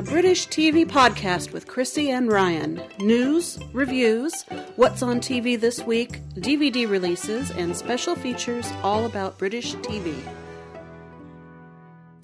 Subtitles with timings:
[0.00, 2.80] a British TV podcast with Chrissy and Ryan.
[3.00, 4.44] News, reviews,
[4.76, 10.16] what's on TV this week, DVD releases, and special features all about British TV.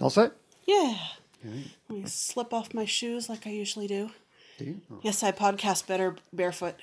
[0.00, 0.32] All set?
[0.64, 0.96] Yeah.
[1.44, 4.08] Let me slip off my shoes like I usually do.
[4.56, 4.80] Do you?
[4.90, 6.76] Oh, Yes, I podcast better barefoot.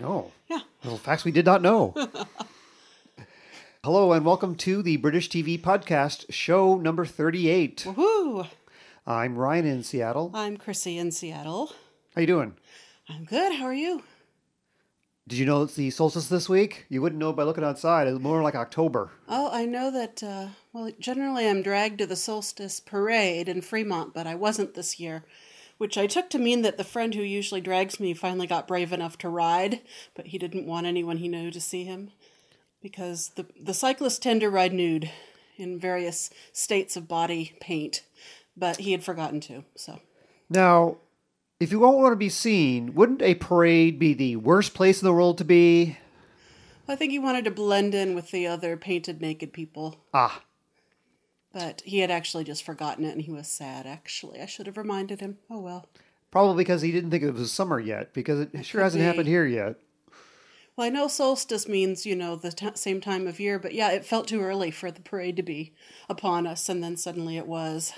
[0.00, 0.32] no.
[0.48, 0.60] Yeah.
[0.82, 1.94] Little facts we did not know.
[3.84, 7.84] Hello and welcome to the British TV podcast, show number 38.
[7.86, 8.46] Woohoo!
[9.06, 10.30] I'm Ryan in Seattle.
[10.34, 11.72] I'm Chrissy in Seattle.
[12.14, 12.54] How you doing?
[13.08, 13.54] I'm good.
[13.54, 14.02] How are you?
[15.26, 16.86] Did you know it's the solstice this week?
[16.88, 18.08] You wouldn't know by looking outside.
[18.08, 19.10] It's more like October.
[19.28, 24.12] Oh, I know that, uh, well, generally I'm dragged to the solstice parade in Fremont,
[24.12, 25.24] but I wasn't this year,
[25.78, 28.92] which I took to mean that the friend who usually drags me finally got brave
[28.92, 29.80] enough to ride,
[30.14, 32.10] but he didn't want anyone he knew to see him.
[32.82, 35.10] Because the, the cyclists tend to ride nude
[35.56, 38.02] in various states of body paint,
[38.56, 40.00] but he had forgotten to, so.
[40.48, 40.96] Now,
[41.58, 45.06] if you won't want to be seen, wouldn't a parade be the worst place in
[45.06, 45.98] the world to be?
[46.88, 49.96] I think he wanted to blend in with the other painted naked people.
[50.12, 50.42] Ah,
[51.52, 54.40] But he had actually just forgotten it and he was sad, actually.
[54.40, 55.38] I should have reminded him.
[55.48, 55.88] Oh well.
[56.32, 59.04] probably because he didn't think it was summer yet, because it sure hasn't be.
[59.06, 59.76] happened here yet.
[60.76, 63.90] Well, I know solstice means, you know, the t- same time of year, but yeah,
[63.90, 65.74] it felt too early for the parade to be
[66.08, 67.92] upon us, and then suddenly it was.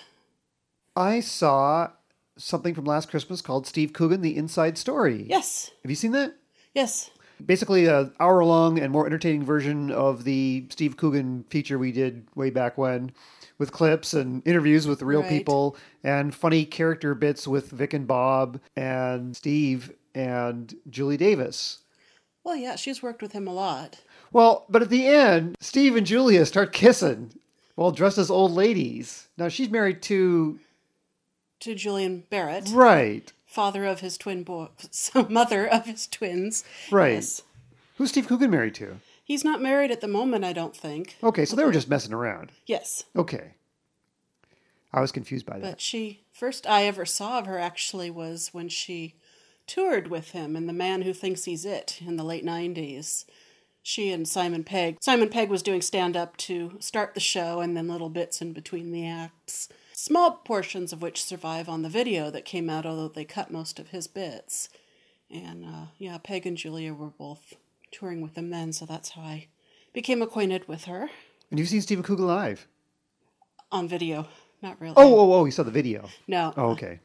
[0.97, 1.91] I saw
[2.37, 5.27] something from last Christmas called Steve Coogan: The Inside Story.
[5.29, 6.35] Yes, Have you seen that?
[6.75, 7.11] yes.
[7.45, 12.51] Basically, an hour-long and more entertaining version of the Steve Coogan feature we did way
[12.51, 13.11] back when,
[13.59, 15.29] with clips and interviews with real Right.
[15.31, 21.79] people and funny character bits with Vic and Bob and Steve and Julia Davis.
[22.45, 24.01] Well, yeah, she's worked with him a lot.
[24.33, 27.33] Well, but at the end, Steve and Julia start kissing
[27.75, 29.29] while dressed as old ladies.
[29.37, 30.61] Now she's married to
[31.63, 33.33] To Julian Barratt, right.
[33.47, 36.65] father of his twin boys, mother of his twins.
[36.91, 37.15] Right.
[37.15, 37.43] Yes.
[37.99, 38.97] Who's Steve Coogan married to?
[39.25, 41.17] He's not married at the moment, I don't think.
[41.23, 42.51] Okay, so they were just messing around.
[42.67, 43.05] Yes.
[43.15, 43.55] Okay.
[44.93, 45.63] I was confused by that.
[45.63, 49.15] But she, first I ever saw of her actually was when she
[49.67, 53.25] toured with him in The Man Who Thinks He's It in the late 90s.
[53.85, 54.99] She and Simon Pegg.
[55.01, 58.53] Simon Pegg was doing stand up to start the show and then little bits in
[58.53, 59.69] between the acts.
[60.03, 63.79] Small portions of which survive on the video that came out, although they cut most
[63.79, 64.69] of his bits.
[65.31, 67.55] And uh, yeah, Pegg and Julia were both
[67.93, 69.47] touring with them then, so that's how I
[69.93, 71.09] became acquainted with her
[71.51, 72.67] and you've seen Stephen Coogan live?
[73.71, 74.27] on video.
[74.61, 74.95] Not really.
[74.97, 76.09] Oh, oh, oh, you saw the video.
[76.27, 76.53] no.
[76.57, 76.99] Oh, okay.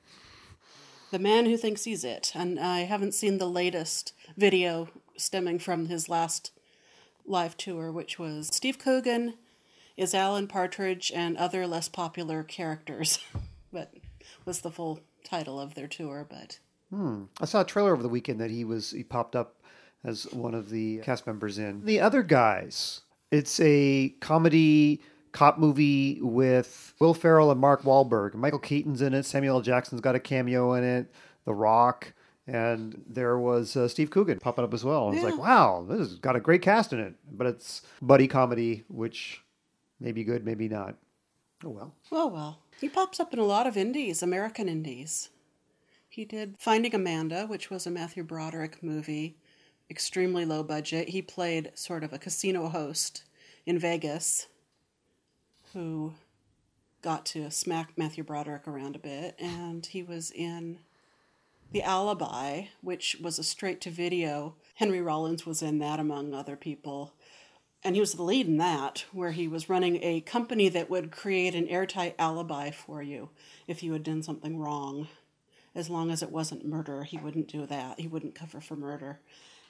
[1.11, 2.31] The Man Who Thinks He's It.
[2.33, 6.51] And I haven't seen the latest video stemming from his last
[7.27, 9.35] live tour, which was Steve Coogan
[9.97, 13.19] is Alan Partridge and other less popular characters.
[13.73, 13.93] but
[14.45, 16.59] was the full title of their tour, but
[17.41, 19.55] I saw a trailer over the weekend that he was he popped up
[20.03, 21.83] as one of the cast members in.
[21.83, 23.01] The other guys.
[23.29, 25.01] It's a comedy
[25.33, 28.35] cop movie with Will Ferrell and Mark Wahlberg.
[28.35, 29.23] Michael Keaton's in it.
[29.23, 29.61] Samuel L.
[29.61, 31.13] Jackson's got a cameo in it.
[31.45, 32.13] The Rock.
[32.47, 35.09] And there was uh, Steve Coogan popping up as well.
[35.09, 37.15] I was like, wow, this has got a great cast in it.
[37.29, 39.41] But it's buddy comedy, which
[39.99, 40.95] may be good, maybe not.
[41.63, 41.95] Oh well.
[42.11, 42.59] oh well.
[42.79, 45.29] He pops up in a lot of indies, American indies.
[46.07, 49.37] He did Finding Amanda, which was a Matthew Broderick movie,
[49.89, 51.09] extremely low budget.
[51.09, 53.23] He played sort of a casino host
[53.65, 54.47] in Vegas
[55.73, 56.13] who
[57.01, 59.35] got to smack Matthew Broderick around a bit.
[59.39, 60.79] And he was in
[61.71, 64.55] The Alibi, which was a straight to video.
[64.75, 67.13] Henry Rollins was in that, among other people.
[67.87, 71.09] And he was the lead in that, where he was running a company that would
[71.09, 73.29] create an airtight alibi for you
[73.65, 75.07] if you had done something wrong.
[75.73, 77.97] As long as it wasn't murder, he wouldn't do that.
[77.97, 79.21] He wouldn't cover for murder.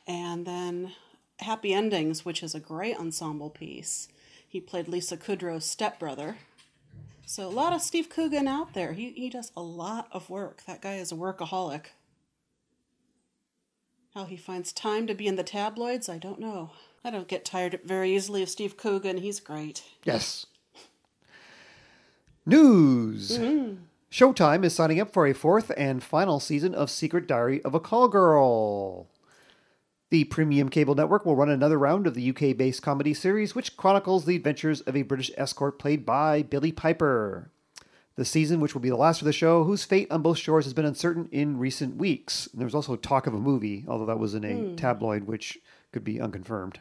[0.08, 0.94] And then
[1.42, 4.08] Happy Endings, which is a great ensemble piece.
[4.48, 6.38] He played Lisa Kudrow's stepbrother.
[7.28, 8.94] So a lot of Steve Coogan out there.
[8.94, 10.64] He he does a lot of work.
[10.66, 11.90] That guy is a workaholic.
[14.16, 16.72] How he finds time to be in the tabloids, I don't know.
[17.04, 19.18] I don't get tired very easily of Steve Coogan.
[19.18, 19.84] He's great.
[20.04, 20.46] Yes.
[22.46, 23.40] News.
[24.12, 27.80] Showtime is signing up for a fourth and final season of Secret Diary of a
[27.80, 29.08] Call Girl.
[30.10, 33.76] The premium cable network will run another round of the UK based comedy series, which
[33.76, 37.52] chronicles the adventures of a British escort played by Billie Piper.
[38.16, 40.64] The season, which will be the last of the show, whose fate on both shores
[40.64, 42.48] has been uncertain in recent weeks.
[42.48, 44.76] And there was also talk of a movie, although that was in a hmm.
[44.76, 45.60] tabloid, which
[45.92, 46.80] could be unconfirmed.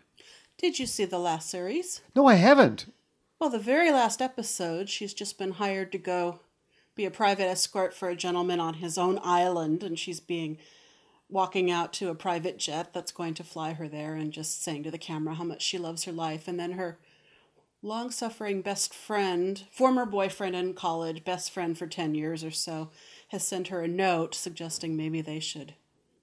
[0.59, 2.01] Did you see the last series?
[2.15, 2.93] No, I haven't.
[3.39, 6.41] Well, the very last episode, she's just been hired to go
[6.95, 10.57] be a private escort for a gentleman on his own island, and she's being
[11.29, 14.83] walking out to a private jet that's going to fly her there and just saying
[14.85, 16.49] to the camera how much she loves her life.
[16.49, 16.99] And then her
[17.83, 22.91] long suffering best friend, former boyfriend in college, best friend for 10 years or so,
[23.29, 25.75] has sent her a note suggesting maybe they should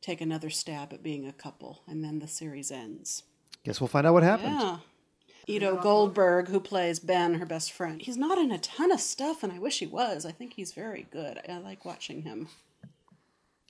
[0.01, 1.83] take another stab at being a couple.
[1.87, 3.23] And then the series ends.
[3.63, 4.59] Guess we'll find out what happened.
[4.59, 4.77] Yeah.
[5.47, 8.01] Iddo Goldberg, who plays Ben, her best friend.
[8.01, 10.25] He's not in a ton of stuff, and I wish he was.
[10.25, 11.39] I think he's very good.
[11.49, 12.47] I like watching him.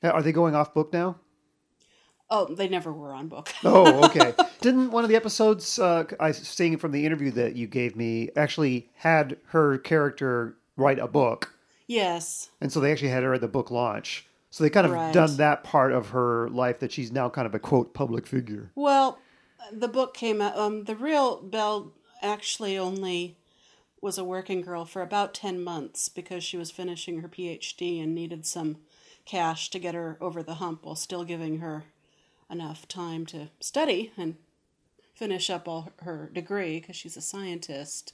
[0.03, 1.17] Uh, Are they going off book now?
[2.29, 3.51] Oh, they never were on book.
[3.63, 4.33] Oh, okay.
[4.61, 8.29] Didn't one of the episodes, uh, I seeing from the interview that you gave me,
[8.35, 11.53] actually had her character write a book,
[11.87, 12.49] yes.
[12.61, 14.25] and so they actually had her at the book launch.
[14.51, 15.13] So they kind of Right.
[15.13, 18.71] done that part of her life that she's now kind of a quote public figure.
[18.75, 19.17] Well,
[19.71, 20.57] the book came out.
[20.57, 23.37] Um, the real Belle actually only
[24.01, 28.13] was a working girl for about 10 months because she was finishing her PhD and
[28.13, 28.77] needed some
[29.25, 31.85] cash to get her over the hump while still giving her
[32.49, 34.35] enough time to study and
[35.15, 38.13] finish up all her degree because she's a scientist.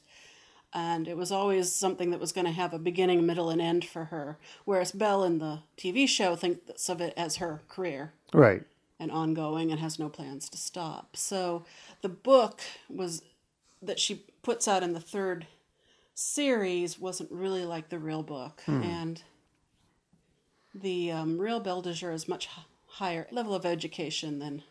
[0.71, 3.85] And it was always something that was going to have a beginning, middle, and end
[3.85, 4.37] for her.
[4.65, 8.63] Whereas Belle in the TV show thinks of it as her career Right.
[8.99, 11.15] And ongoing and has no plans to stop.
[11.15, 11.63] So
[12.01, 12.59] the book
[12.89, 13.21] was
[13.81, 15.47] that she puts out in the third
[16.13, 19.23] series wasn't really like the real book, and
[20.75, 22.49] the um, real Jour is much
[22.87, 24.63] higher level of education than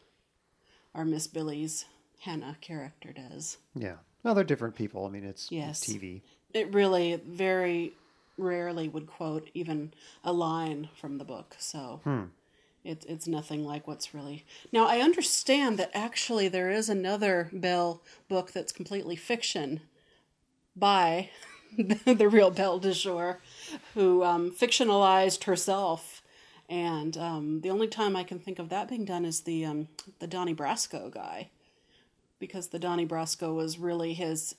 [0.94, 1.86] our Miss Billie's
[2.20, 3.56] Hannah character does.
[3.74, 3.96] Yeah.
[4.22, 5.06] Well, they're different people.
[5.06, 5.80] I mean, it's, Yes.
[5.80, 6.20] TV.
[6.52, 7.92] It really very
[8.36, 9.92] rarely would quote even
[10.24, 12.30] a line from the book, so it,
[12.88, 14.44] it's nothing like what's really.
[14.72, 19.80] Now, I understand that actually there is another Belle book that's completely fiction
[20.74, 21.30] by
[21.76, 23.40] the real Belle de Jour,
[23.94, 26.22] who um, fictionalized herself.
[26.68, 29.88] And um, the only time I can think of that being done is the um,
[30.18, 31.48] the Donnie Brasco guy,
[32.38, 34.54] because the Donnie Brasco was really his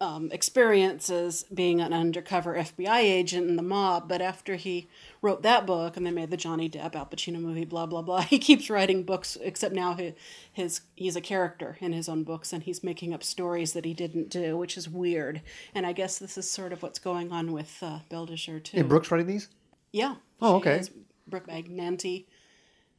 [0.00, 4.08] um, experiences being an undercover FBI agent in the mob.
[4.08, 4.88] But after he
[5.22, 8.20] wrote that book and they made the Johnny Depp Al Pacino movie, blah blah blah,
[8.22, 9.36] he keeps writing books.
[9.40, 10.14] Except now he,
[10.52, 13.94] his he's a character in his own books and he's making up stories that he
[13.94, 15.42] didn't do, which is weird.
[15.74, 18.60] And I guess this is sort of what's going on with uh, Belle too.
[18.74, 19.48] And Brooke's writing these?
[19.92, 20.16] Yeah.
[20.40, 20.82] Oh, okay.
[21.26, 22.26] Brooke Magnanti.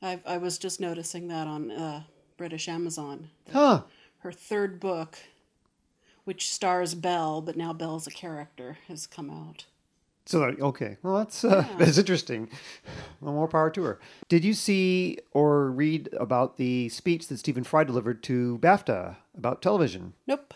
[0.02, 2.04] I I was just noticing that on uh,
[2.38, 3.30] British Amazon.
[3.52, 3.84] Huh.
[4.20, 5.18] Her third book,
[6.28, 9.66] which stars Belle, but now Belle's a character, has come out.
[10.26, 12.50] So okay, well that's uh, that's interesting.
[13.22, 14.00] Well, more power to her.
[14.28, 19.62] Did you see or read about the speech that Stephen Fry delivered to BAFTA about
[19.62, 20.14] television?
[20.28, 20.54] Nope.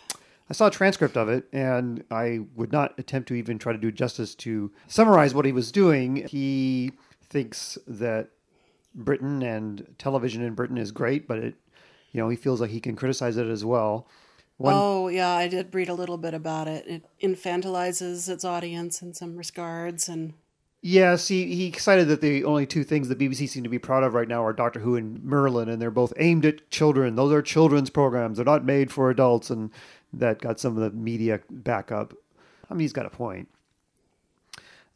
[0.49, 3.79] I saw a transcript of it, and I would not attempt to even try to
[3.79, 6.27] do justice to summarize what he was doing.
[6.27, 6.91] He
[7.29, 8.31] thinks that
[8.93, 11.55] Britain and television in Britain is great, but it,
[12.11, 14.09] you know, he feels like he can criticize it as well.
[14.61, 16.85] One, Oh, yeah, I did read a little bit about it.
[16.87, 20.33] It infantilizes its audience in some regards, and
[20.83, 24.03] Yes, he, he cited that the only two things the BBC seem to be proud
[24.03, 27.15] of right now are Doctor Who and Merlin, and they're both aimed at children.
[27.15, 28.37] Those are children's programs.
[28.37, 29.69] They're not made for adults, and
[30.11, 32.15] that got some of the media backup.
[32.67, 33.47] I mean, he's got a point.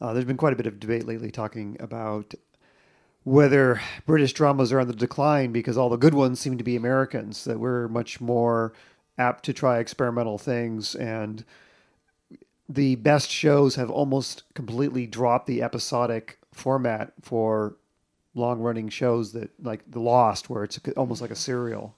[0.01, 2.33] Uh, there's been quite a bit of debate lately talking about
[3.23, 6.75] whether British dramas are on the decline because all the good ones seem to be
[6.75, 8.73] Americans, that we're much more
[9.17, 11.45] apt to try experimental things and
[12.67, 17.75] the best shows have almost completely dropped the episodic format for
[18.33, 21.95] long running shows that like The Lost where it's almost like a serial.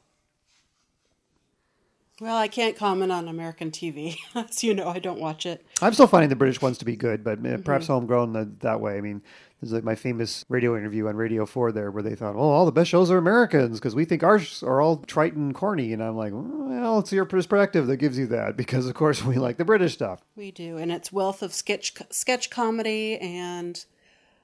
[2.20, 4.18] well, I can't comment on American TV.
[4.36, 5.66] As you know, I don't watch it.
[5.82, 8.82] I'm still finding the British ones to be good, but uh, perhaps homegrown that, that
[8.82, 8.98] way.
[8.98, 9.22] I mean,
[9.62, 12.66] there's like my famous radio interview on Radio 4 there where they thought, oh, all
[12.66, 15.94] the best shows are Americans because we think ours are all trite and corny.
[15.94, 19.36] And I'm like, well, it's your perspective that gives you that because, of course, we
[19.36, 20.22] like the British stuff.
[20.36, 23.84] We do, and it's wealth of sketch sketch comedy and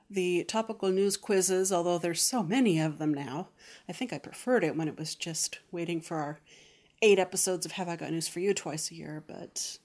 [0.10, 1.72] the topical news quizzes.
[1.72, 3.50] Although there's so many of them now,
[3.88, 6.39] I think I preferred it when it was just waiting for our
[7.03, 9.24] eight episodes of Have I Got News for You twice a year.
[9.27, 9.77] But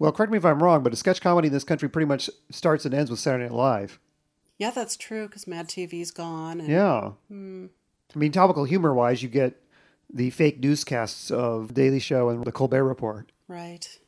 [0.00, 2.28] Well, correct me if I'm wrong, but a sketch comedy in this country pretty much
[2.50, 4.00] starts and ends with Saturday Night Live.
[4.58, 6.60] Yeah, that's true because Mad TV's gone.
[6.60, 7.10] And Yeah.
[7.28, 7.66] Hmm.
[8.14, 9.60] I mean, topical humor wise, you get
[10.12, 13.32] the fake newscasts of Daily Show and the Colbert Report.
[13.48, 13.98] Right.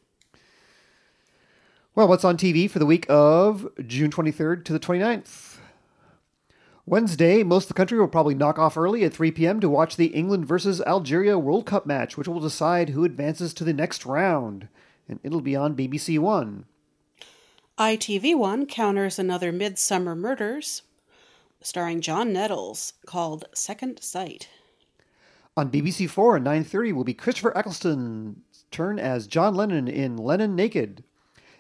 [1.95, 5.57] Well, what's on TV for the week of June 23rd to the 29th?
[6.85, 9.59] Wednesday, most of the country will probably knock off early at 3 p.m.
[9.61, 13.65] to watch the England versus Algeria World Cup match, which will decide who advances to
[13.65, 14.69] the next round.
[15.09, 16.67] And it'll be on BBC One.
[17.79, 20.81] ITV1 counters another Midsomer Murders,
[21.61, 24.49] starring John Nettles, called Second Sight.
[25.59, 30.57] On BBC Four at 9.30 will be Christopher Eccleston's turn as John Lennon in Lennon
[30.57, 31.05] Naked.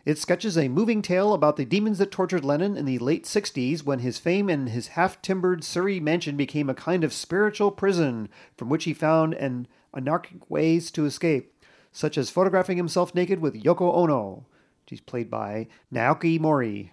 [0.07, 3.83] It sketches a moving tale about the demons that tortured Lennon in the late 60s
[3.83, 8.31] when his fame and his half timbered Surrey mansion became a kind of spiritual prison
[8.57, 11.53] from which he found an anarchic ways to escape,
[11.93, 14.47] such as photographing himself naked with Yoko Ono.
[14.89, 16.93] She's played by Naoko Mori.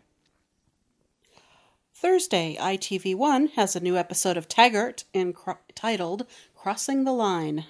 [1.94, 7.66] Thursday, ITV1 has a new episode of Taggart entitled Crossing the Line.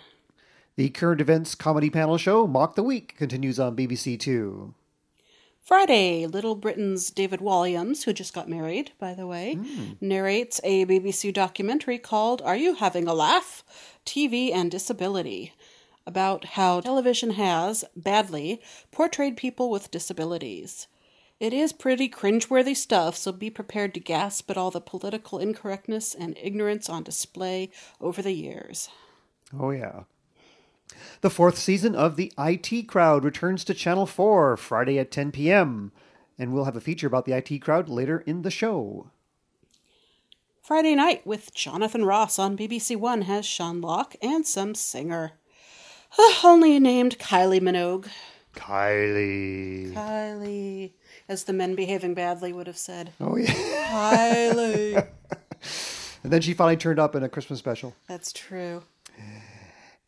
[0.75, 4.73] The current events comedy panel show Mock the Week continues on BBC Two.
[5.63, 9.95] Friday, Little Britain's David Walliams, who just got married, by the way, mm.
[10.01, 13.63] narrates a BBC documentary called Are You Having a Laugh?
[14.05, 15.53] TV and Disability,
[16.05, 20.87] about how television has, badly, portrayed people with disabilities.
[21.39, 26.13] It is pretty cringeworthy stuff, so be prepared to gasp at all the political incorrectness
[26.13, 27.69] and ignorance on display
[27.99, 28.89] over the years.
[29.57, 30.03] Oh, yeah.
[31.21, 35.91] The fourth season of The IT Crowd returns to Channel 4 Friday at 10 p.m.,
[36.37, 39.09] and we'll have a feature about the IT Crowd later in the show.
[40.61, 45.33] Friday night with Jonathan Ross on BBC One has Sean Lock and some singer.
[46.17, 48.07] Uh, only named Kylie Minogue.
[48.55, 49.93] Kylie.
[49.93, 50.91] Kylie,
[51.27, 53.11] as the men behaving badly would have said.
[53.19, 53.51] Oh, yeah.
[53.91, 55.07] Kylie.
[56.23, 57.95] and then she finally turned up in a Christmas special.
[58.07, 58.83] That's true.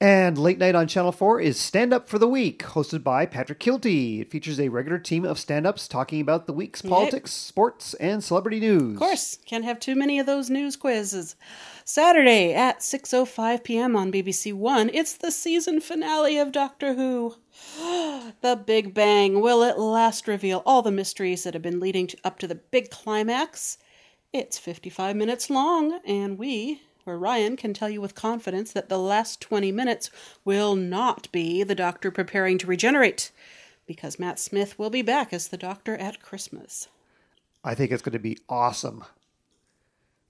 [0.02, 3.60] And late night on Channel 4 is Stand Up for the Week, hosted by Patrick
[3.60, 4.20] Kielty.
[4.20, 7.48] It features a regular team of stand ups talking about the week's politics, yep.
[7.48, 8.96] sports, and celebrity news.
[8.96, 11.38] Of course, can't have too many of those news quizzes.
[11.88, 13.96] Saturday at 6:05 p.m.
[13.96, 17.36] on BBC 1, it's the season finale of Doctor Who.
[18.42, 22.18] the Big Bang will at last reveal all the mysteries that have been leading to,
[22.24, 23.78] up to the big climax.
[24.34, 28.98] It's 55 minutes long, and we, where Ryan can tell you with confidence that the
[28.98, 30.10] last 20 minutes
[30.44, 33.30] will not be the doctor preparing to regenerate,
[33.86, 36.88] because Matt Smith will be back as the doctor at Christmas.
[37.64, 39.06] I think it's going to be awesome.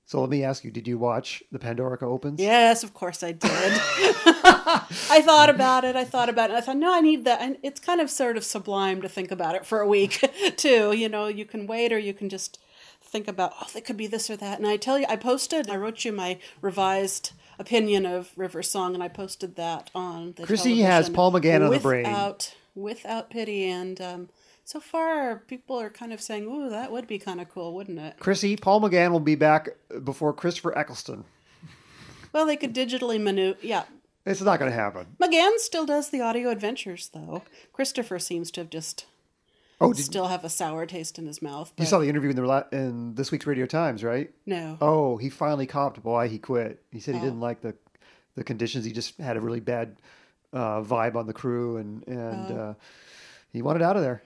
[0.08, 2.40] So let me ask you, did you watch The Pandorica Opens?
[2.40, 3.42] Yes, of course I did.
[3.52, 5.96] I thought about it.
[5.96, 6.56] I thought about it.
[6.56, 7.42] I thought, no, I need that.
[7.42, 10.24] And it's kind of sort of sublime to think about it for a week,
[10.58, 10.94] too.
[10.94, 12.60] You know, you can wait or you can just
[13.02, 14.60] think about, oh, it could be this or that.
[14.60, 18.94] And I tell you, I posted, I wrote you my revised opinion of River Song,
[18.94, 22.04] and I posted that on the Chrissy has Paul McGann on the brain.
[22.04, 23.68] Without, without pity.
[23.68, 24.30] And um,
[24.66, 28.00] so far, people are kind of saying, ooh, that would be kind of cool, wouldn't
[28.00, 28.18] it?
[28.20, 29.70] Chrissy, Paul McGann will be back
[30.04, 31.24] before Christopher Eccleston.
[32.34, 33.58] Well, they could digitally maneuver.
[33.62, 33.84] Yeah.
[34.26, 35.06] It's not going to happen.
[35.22, 37.44] McGann still does the audio adventures, though.
[37.72, 39.06] Christopher seems to have just
[39.82, 41.72] Oh, still have a sour taste in his mouth.
[41.76, 41.84] But...
[41.84, 44.32] You saw the interview in the in this week's Radio Times, right?
[44.46, 44.78] No.
[44.80, 46.82] Oh, he finally copped why he quit.
[46.92, 47.24] He said he oh.
[47.24, 47.76] didn't like the
[48.36, 48.86] the conditions.
[48.86, 49.98] He just had a really bad
[50.54, 52.58] uh, vibe on the crew, and and oh.
[52.58, 52.74] uh,
[53.52, 54.24] he wanted out of there.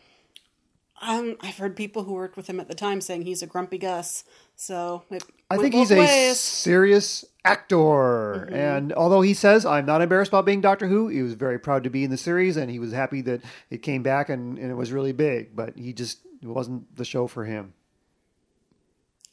[1.01, 3.77] Um, I've heard people who worked with him at the time saying he's a grumpy
[3.77, 4.23] Gus.
[4.55, 5.03] So
[5.49, 6.31] I think he's ways.
[6.31, 7.75] a serious actor.
[7.75, 8.53] Mm-hmm.
[8.53, 11.83] And although he says, I'm not embarrassed about being Doctor Who, he was very proud
[11.85, 14.69] to be in the series and he was happy that it came back and, and
[14.69, 15.55] it was really big.
[15.55, 17.73] But he just, it wasn't the show for him.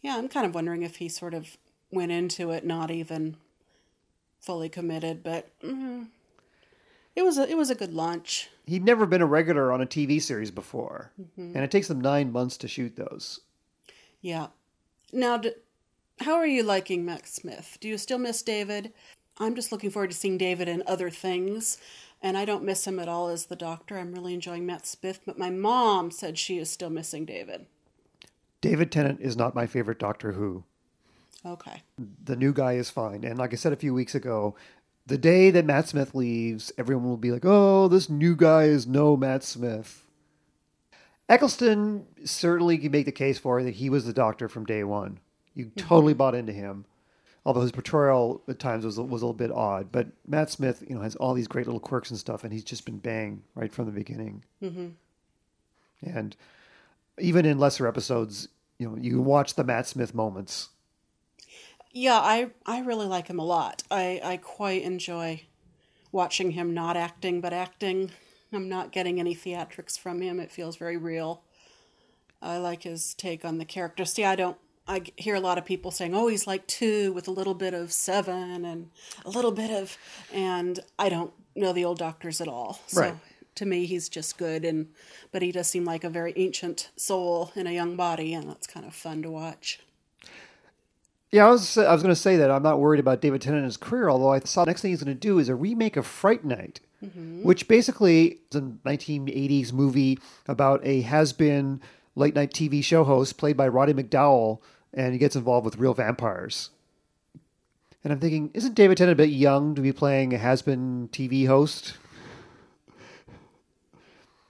[0.02, 1.56] Yeah, I'm kind of wondering if he sort of
[1.90, 3.36] went into it not even
[4.38, 6.06] fully committed, but mm,
[7.16, 8.50] it was a, it was a good launch.
[8.66, 11.54] He'd never been a regular on a TV series before, mm-hmm.
[11.54, 13.40] and it takes them nine months to shoot those.
[14.20, 14.48] Yeah.
[15.12, 15.40] Now,
[16.20, 17.78] how are you liking Matt Smith?
[17.80, 18.92] Do you still miss David?
[19.38, 21.78] I'm just looking forward to seeing David in other things,
[22.22, 23.98] and I don't miss him at all as the Doctor.
[23.98, 27.66] I'm really enjoying Matt Smith, but my mom said she is still missing David.
[28.60, 30.64] David Tennant is not my favorite Doctor Who.
[31.44, 31.82] Okay.
[32.24, 34.56] The new guy is fine, and like I said a few weeks ago,
[35.06, 38.86] the day that Matt Smith leaves, everyone will be like, "Oh, this new guy is
[38.86, 40.04] no Matt Smith."
[41.28, 45.18] Eccleston certainly can make the case for that he was the Doctor from day one.
[45.54, 45.88] You mm-hmm.
[45.88, 46.84] totally bought into him,
[47.44, 49.90] although his portrayal at times was was a little bit odd.
[49.90, 52.64] But Matt Smith, you know, has all these great little quirks and stuff, and he's
[52.64, 54.44] just been bang right from the beginning.
[54.62, 54.88] Mm-hmm.
[56.02, 56.36] And
[57.18, 58.48] even in lesser episodes,
[58.78, 60.68] you know, you watch the Matt Smith moments
[61.96, 63.82] yeah, I I really like him a lot.
[63.90, 65.44] I I quite enjoy
[66.12, 68.10] watching him not acting but acting.
[68.52, 70.38] I'm not getting any theatrics from him.
[70.38, 71.42] It feels very real.
[72.42, 74.04] I like his take on the character.
[74.04, 77.28] See, I don't I hear a lot of people saying, "Oh, he's like 2 with
[77.28, 78.90] a little bit of 7 and
[79.24, 79.96] a little bit of
[80.32, 83.14] and I don't know the old doctors at all." So right.
[83.54, 84.92] to me, he's just good, and
[85.32, 88.66] but he does seem like a very ancient soul in a young body, and that's
[88.66, 89.80] kind of fun to watch.
[91.36, 93.58] Yeah, I was I was going to say that I'm not worried about David Tennant
[93.58, 95.54] and his career, although I saw the next thing he's going to do is a
[95.54, 97.42] remake of Fright Night, mm-hmm.
[97.42, 101.82] which basically is a 1980s movie about a has-been
[102.14, 104.60] late night TV show host played by Roddy McDowall,
[104.94, 106.70] and he gets involved with real vampires.
[108.02, 111.46] And I'm thinking, isn't David Tennant a bit young to be playing a has-been TV
[111.46, 111.98] host?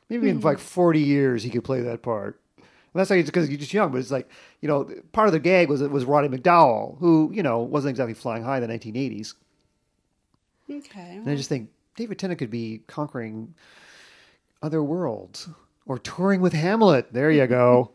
[0.09, 0.47] Maybe in hmm.
[0.47, 2.41] like 40 years he could play that part.
[2.97, 4.27] And that's like because you're just young, but it's like
[4.63, 7.91] you know part of the gag was it was Roddy McDowall, who you know wasn't
[7.91, 9.35] exactly flying high in the 1980s.
[10.71, 11.17] Okay.
[11.17, 13.53] And I just think David Tennant could be conquering
[14.63, 15.51] other worlds
[15.85, 17.13] or touring with Hamlet.
[17.13, 17.91] There you go.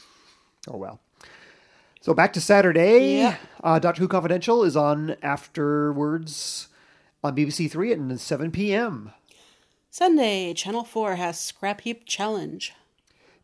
[0.68, 1.00] oh well.
[2.02, 3.16] So back to Saturday.
[3.16, 3.36] Yeah.
[3.64, 6.68] Uh, Doctor Who Confidential is on afterwards
[7.24, 9.12] on BBC Three at 7 p.m.
[9.90, 12.74] Sunday, Channel 4 has Scrap Heap Challenge.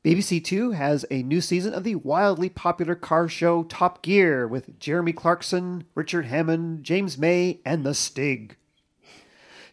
[0.04, 4.80] BBC Two has a new season of the wildly popular car show Top Gear with
[4.80, 8.56] Jeremy Clarkson, Richard Hammond, James May, and The Stig.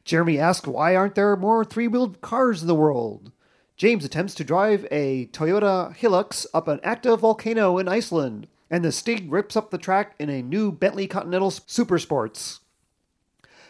[0.06, 3.32] Jeremy asks why aren't there more three wheeled cars in the world?
[3.76, 8.92] James attempts to drive a Toyota Hilux up an active volcano in Iceland, and the
[8.92, 12.60] Stig rips up the track in a new Bentley Continental Super Sports.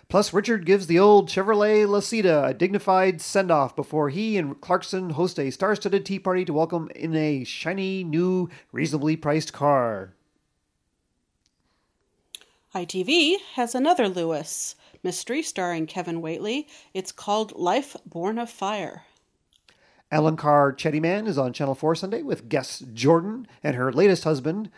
[0.09, 5.11] Plus, Richard gives the old Chevrolet Lacetti a dignified send off before he and Clarkson
[5.11, 10.15] host a star studded tea party to welcome in a shiny, new, reasonably priced car.
[12.73, 16.67] ITV has another Lewis mystery starring Kevin Whately.
[16.91, 19.03] It's called Life Born of Fire.
[20.11, 24.23] Alan Carr Chatty Man is on Channel 4 Sunday with guests Jordan and her latest
[24.23, 24.71] husband,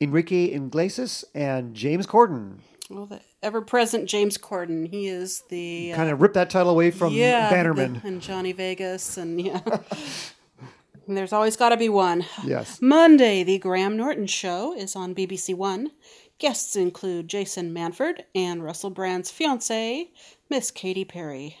[0.00, 2.58] Enrique Iglesias, and James Corden.
[2.92, 4.86] Well, the ever-present James Corden.
[4.86, 8.20] He is the uh, kind of ripped that title away from yeah, Bannerman the, and
[8.20, 9.60] Johnny Vegas, and yeah.
[11.06, 12.26] and there's always got to be one.
[12.44, 12.82] Yes.
[12.82, 15.90] Monday, the Graham Norton Show is on BBC One.
[16.38, 20.12] Guests include Jason Manford and Russell Brand's fiancee,
[20.50, 21.56] Miss Katy Perry.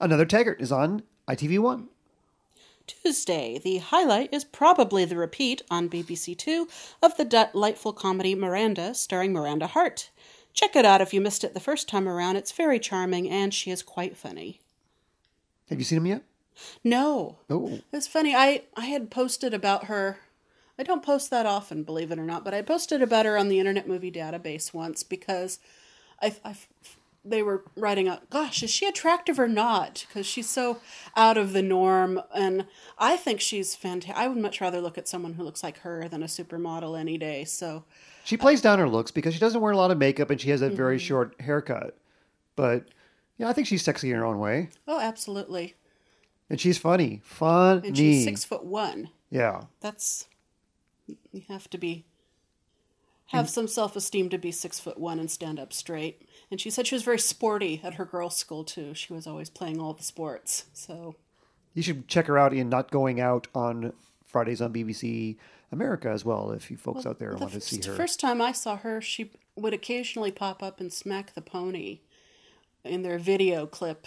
[0.00, 1.86] Another Taggart is on ITV1.
[2.86, 6.68] Tuesday, the highlight is probably the repeat on BBC Two
[7.02, 10.10] of the delightful comedy Miranda, starring Miranda Hart.
[10.52, 12.36] Check it out if you missed it the first time around.
[12.36, 14.60] It's very charming and she is quite funny.
[15.68, 16.22] Have you seen him yet?
[16.84, 17.38] No.
[17.48, 17.80] Oh.
[17.92, 18.34] It's funny.
[18.34, 20.18] I, I had posted about her.
[20.78, 23.48] I don't post that often, believe it or not, but I posted about her on
[23.48, 25.58] the Internet Movie Database once because
[26.20, 26.56] I, I
[27.24, 30.04] they were writing out, gosh, is she attractive or not?
[30.08, 30.80] Because she's so
[31.16, 32.20] out of the norm.
[32.34, 32.66] And
[32.98, 34.16] I think she's fantastic.
[34.16, 37.18] I would much rather look at someone who looks like her than a supermodel any
[37.18, 37.44] day.
[37.44, 37.84] So
[38.24, 40.50] she plays down her looks because she doesn't wear a lot of makeup and she
[40.50, 40.76] has a mm-hmm.
[40.76, 41.96] very short haircut.
[42.56, 42.86] But
[43.38, 44.70] yeah, I think she's sexy in her own way.
[44.88, 45.74] Oh, absolutely.
[46.50, 47.20] And she's funny.
[47.24, 47.88] Funny.
[47.88, 49.10] And she's six foot one.
[49.30, 49.62] Yeah.
[49.80, 50.26] That's
[51.06, 52.04] you have to be
[53.32, 53.50] have mm.
[53.50, 56.28] some self esteem to be six foot one and stand up straight.
[56.50, 58.94] And she said she was very sporty at her girls' school too.
[58.94, 60.66] She was always playing all the sports.
[60.72, 61.16] So
[61.74, 65.36] you should check her out in Not Going Out on Fridays on BBC
[65.70, 66.50] America as well.
[66.52, 67.92] If you folks well, out there the want to see her.
[67.92, 72.00] The first time I saw her, she would occasionally pop up and smack the pony
[72.84, 74.06] in their video clip.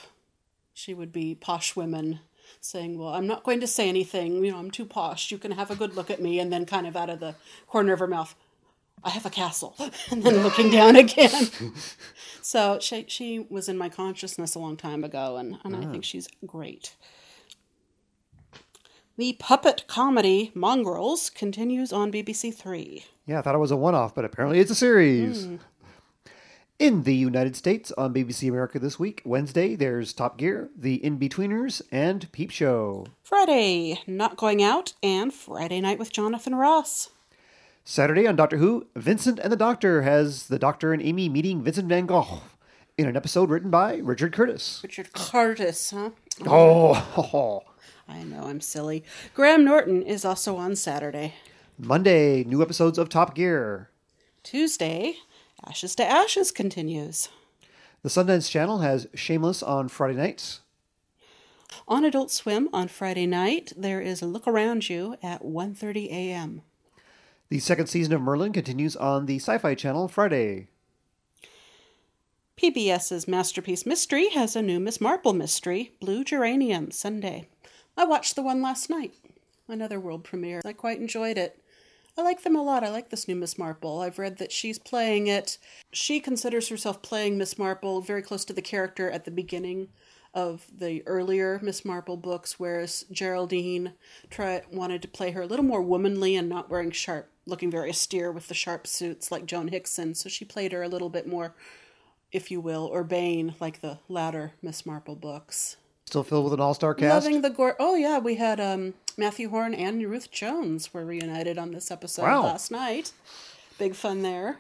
[0.74, 2.20] She would be posh women
[2.62, 4.44] saying, Well, I'm not going to say anything.
[4.44, 5.32] You know, I'm too posh.
[5.32, 6.40] You can have a good look at me.
[6.40, 7.36] And then, kind of out of the
[7.68, 8.36] corner of her mouth,
[9.06, 9.76] I have a castle,
[10.12, 11.50] and then looking down again.
[12.42, 16.04] so she she was in my consciousness a long time ago, and, and I think
[16.04, 16.96] she's great.
[19.18, 23.06] The puppet comedy Mongrels continues on BBC Three.
[23.28, 25.46] Yeah, I thought it was a one off, but apparently it's a series.
[25.46, 25.60] Mm.
[26.78, 31.82] In the United States on BBC America this week, Wednesday, there's Top Gear, The Inbetweeners,
[31.90, 33.06] and Peep Show.
[33.24, 37.12] Friday, Not Going Out, and Friday Night with Jonathan Ross.
[37.88, 41.88] Saturday on Doctor Who, Vincent and the Doctor has the Doctor and Amy meeting Vincent
[41.88, 42.42] van Gogh
[42.98, 44.80] in an episode written by Richard Curtis.
[44.82, 46.10] Richard Curtis, huh?
[46.48, 47.62] Oh,
[48.10, 49.04] I know, I'm silly.
[49.36, 51.36] Graham Norton is also on Saturday.
[51.78, 53.92] Monday, new episodes of Top Gear.
[54.42, 55.18] Tuesday,
[55.64, 57.30] Ashes to Ashes continues.
[58.02, 60.62] The Sundance Channel has Shameless on Friday nights.
[61.88, 66.64] On Adult Swim on Friday night, there is a Look Around You at 1:30 a.m.
[67.48, 70.68] The second season of Merlin continues on the Sci Fi Channel Friday.
[72.58, 77.48] PBS's Masterpiece Mystery has a new Miss Marple mystery, Blue Geranium, Sunday.
[77.96, 79.14] I watched the one last night,
[79.68, 80.62] another world premiere.
[80.66, 81.62] I quite enjoyed it.
[82.18, 82.84] I like them a lot.
[82.84, 84.00] I like this new Miss Marple.
[84.00, 85.60] I've read that she's playing it.
[85.92, 89.90] She considers herself playing Miss Marple very close to the character at the beginning
[90.34, 93.94] of the earlier Miss Marple books, whereas Geraldine
[94.30, 97.90] tried wanted to play her a little more womanly and not wearing sharp, looking very
[97.90, 100.16] austere with the sharp suits like Joan Hickson.
[100.16, 101.54] So she played her a little bit more,
[102.32, 105.78] if you will, urbane like the latter Miss Marple books.
[106.06, 107.26] Still filled with an all-star cast.
[107.26, 107.76] Loving the gore.
[107.80, 112.24] Oh yeah, we had um, Mathew Horne and Ruth Jones were reunited on this episode
[112.24, 112.44] Wow.
[112.44, 113.12] last night.
[113.80, 114.60] Big fun there.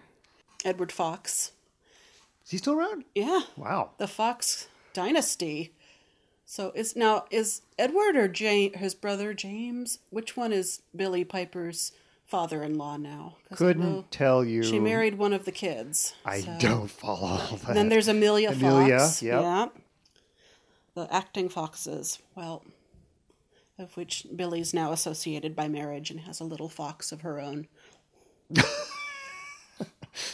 [0.64, 1.52] Edward Fox.
[2.46, 3.06] Is he still around?
[3.14, 3.92] Yeah, Wow.
[4.00, 5.72] the Fox dynasty.
[6.48, 10.00] So is now is Edward or Jane his brother James?
[10.10, 11.92] Which one is Billie Piper's
[12.26, 13.36] father-in-law now.
[13.54, 14.64] Couldn't tell you.
[14.64, 16.14] She married one of the kids.
[16.26, 17.74] I so- don't follow all that.
[17.74, 19.22] Then there's Amelia, Amelia, Fox.
[19.22, 19.42] yep.
[19.42, 19.68] Yeah.
[20.96, 22.20] The acting foxes.
[22.36, 22.64] Well,
[23.78, 27.68] of which Billie's now associated by marriage and has a little fox of her own.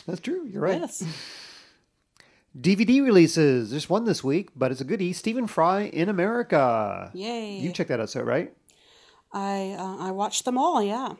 [0.06, 0.45] That's true.
[0.45, 0.80] You're right.
[0.80, 1.04] Yes.
[2.60, 3.71] DVD releases.
[3.71, 5.13] There's one this week, but it's a goodie.
[5.13, 7.10] Stephen Fry in America.
[7.13, 7.58] Yay.
[7.60, 8.54] You checked that out, so right?
[9.34, 11.13] I uh, I watched them all, yeah.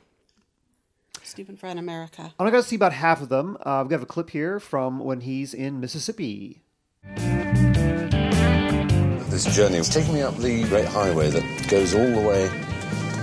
[1.23, 2.21] Stephen Fry in America.
[2.23, 3.57] I'm only got to see about half of them.
[3.62, 6.62] Uh, we have a clip here from when he's in Mississippi.
[9.29, 12.49] This journey was taking me up the great highway that goes all the way,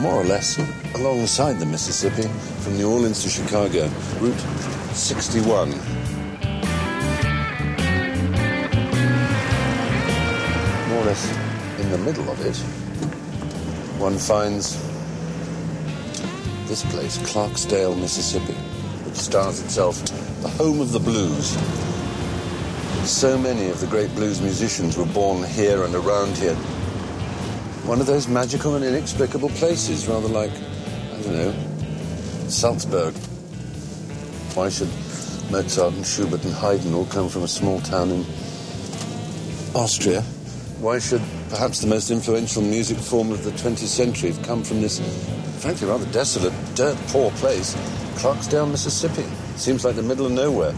[0.00, 0.58] more or less,
[0.94, 2.22] alongside the Mississippi
[2.62, 4.40] from New Orleans to Chicago, Route
[4.94, 5.70] 61.
[10.88, 11.30] More or less
[11.78, 12.56] in the middle of it,
[14.00, 14.87] one finds
[16.68, 20.02] this place, Clarksdale, Mississippi, which styles itself
[20.42, 21.56] the home of the blues.
[23.08, 26.54] So many of the great blues musicians were born here and around here.
[27.84, 31.54] One of those magical and inexplicable places, rather like, I don't know,
[32.48, 33.14] Salzburg.
[34.54, 34.90] Why should
[35.50, 38.26] Mozart and Schubert and Haydn all come from a small town in
[39.74, 40.20] Austria?
[40.80, 44.82] Why should perhaps the most influential music form of the 20th century have come from
[44.82, 45.00] this,
[45.58, 47.74] frankly, rather desolate, dirt poor place,
[48.16, 49.24] Clarksdale, Mississippi?
[49.56, 50.72] Seems like the middle of nowhere.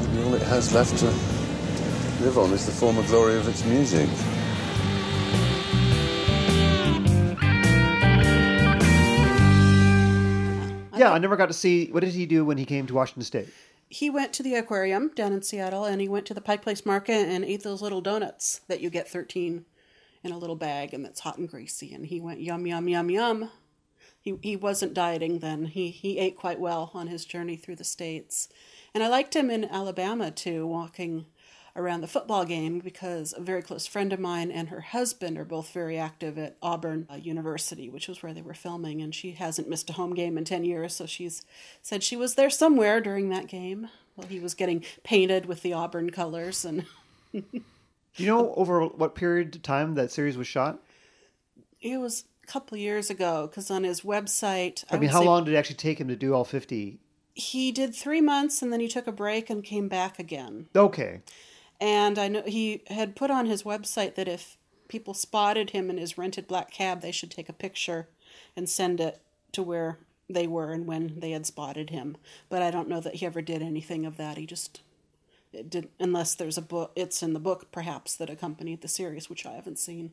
[0.00, 1.06] Maybe all it has left to
[2.24, 4.08] live on is the former glory of its music.
[10.96, 11.90] Yeah, I never got to see.
[11.90, 13.48] What did he do when he came to Washington State?
[13.88, 16.84] He went to the aquarium down in Seattle and he went to the Pike Place
[16.84, 19.64] Market and ate those little donuts that you get 13
[20.26, 21.94] in a little bag and that's hot and greasy.
[21.94, 23.50] And he went yum, yum, yum, yum.
[24.20, 25.66] He, he wasn't dieting then.
[25.66, 28.48] He, he ate quite well on his journey through the states.
[28.92, 31.26] And I liked him in Alabama too, walking
[31.76, 35.44] around the football game because a very close friend of mine and her husband are
[35.44, 39.02] both very active at Auburn uh, University, which was where they were filming.
[39.02, 41.42] And she hasn't missed a home game in 10 years, so she's
[41.82, 45.74] said she was there somewhere during that game Well, he was getting painted with the
[45.74, 46.64] Auburn colors.
[46.64, 46.86] And
[48.16, 50.80] Do you know over what period of time that series was shot?
[51.80, 55.54] it was a couple years ago because on his website, I, mean, how long did
[55.54, 56.98] it actually take him to do all 50?
[57.34, 60.68] He did three months and then he took a break and came back again.
[60.74, 61.20] Okay.
[61.80, 64.56] And I know he had put on his website that if
[64.88, 68.08] people spotted him in his rented black cab, they should take a picture
[68.56, 69.20] and send it
[69.52, 69.98] to where
[70.28, 72.16] they were and when they had spotted him.
[72.48, 74.38] But I don't know that he ever did anything of that.
[74.38, 74.80] He just
[75.52, 79.28] it did unless there's a book it's in the book perhaps that accompanied the series,
[79.30, 80.12] which I haven't seen.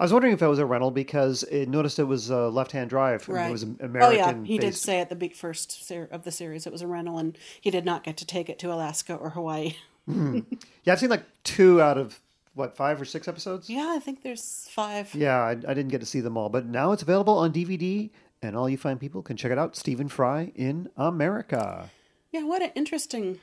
[0.00, 2.88] I was wondering if that was a rental because it noticed it was a left-hand
[2.88, 3.26] drive.
[3.28, 3.48] and Right.
[3.48, 4.44] It was an oh American.
[4.44, 6.86] yeah, he did say at the big first ser- of the series it was a
[6.86, 9.74] rental, and he did not get to take it to Alaska or Hawaii.
[10.06, 10.40] Hmm.
[10.84, 12.20] Yeah, I've seen like two out of
[12.54, 13.68] what five or six episodes.
[13.68, 15.14] Yeah, I think there's five.
[15.14, 18.08] Yeah, I, I didn't get to see them all, but now it's available on DVD,
[18.40, 19.76] and all you fine people can check it out.
[19.76, 21.90] Stephen Fry in America.
[22.32, 23.38] Yeah, what an interesting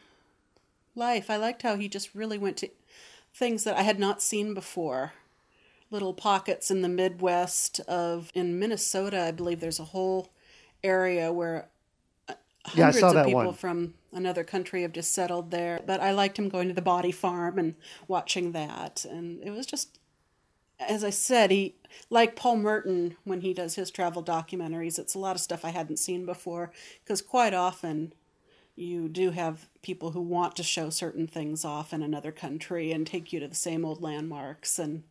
[0.95, 1.29] life.
[1.29, 2.69] I liked how he just really went to
[3.33, 5.13] things that I had not seen before.
[5.91, 10.29] Little pockets in the Midwest of in Minnesota, I believe there's a whole
[10.83, 11.67] area where
[12.27, 12.33] uh,
[12.73, 13.53] Yeah, I hundreds saw of people one.
[13.53, 15.81] from another country have just settled there.
[15.85, 17.75] But I liked him going to the body farm and
[18.07, 19.99] watching that, and it was just
[20.79, 21.75] as I said, he
[22.09, 24.99] like Paul Merton when he does his travel documentaries.
[24.99, 26.71] It's a lot of stuff I hadn't seen before
[27.03, 28.13] because quite often
[28.75, 33.07] you do have people who want to show certain things off in another country and
[33.07, 34.77] take you to the same old landmarks.
[34.77, 35.03] And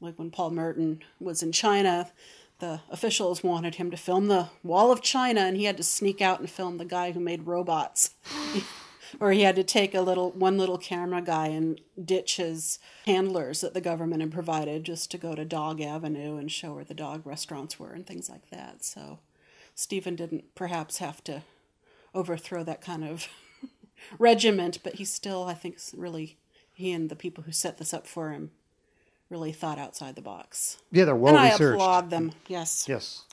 [0.00, 2.10] like when Paul Merton was in China,
[2.60, 6.20] the officials wanted him to film the Wall of China, and he had to sneak
[6.20, 8.10] out and film the guy who made robots.
[9.20, 13.60] or he had to take a little one little camera guy and ditch his handlers
[13.60, 16.94] that the government had provided just to go to Dog Avenue and show where the
[16.94, 18.84] dog restaurants were and things like that.
[18.84, 19.18] So
[19.74, 21.42] Stephen didn't perhaps have to
[22.14, 23.28] overthrow that kind of
[24.18, 26.38] regiment, but he still, I think, really
[26.74, 28.50] he and the people who set this up for him
[29.30, 30.78] really thought outside the box.
[30.90, 32.32] Yeah, they're well and I applaud them.
[32.48, 32.86] Yes.
[32.88, 33.24] Yes.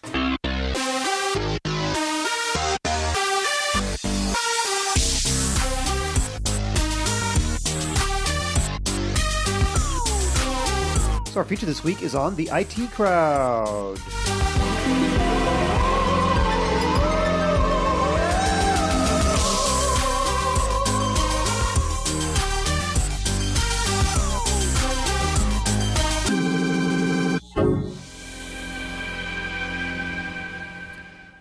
[11.30, 14.00] So our feature this week is on the IT crowd.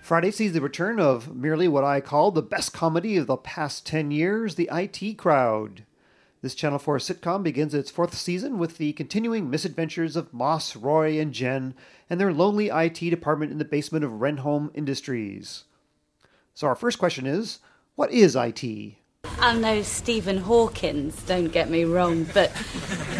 [0.08, 3.84] Friday sees the return of merely what I call the best comedy of the past
[3.84, 5.84] 10 years, The IT Crowd.
[6.40, 11.20] This Channel 4 sitcom begins its fourth season with the continuing misadventures of Moss, Roy,
[11.20, 11.74] and Jen
[12.08, 15.64] and their lonely IT department in the basement of Reynholm Industries.
[16.54, 17.58] So, our first question is
[17.94, 18.64] what is IT?
[19.38, 22.50] I'm no Stephen Hawkins, don't get me wrong, but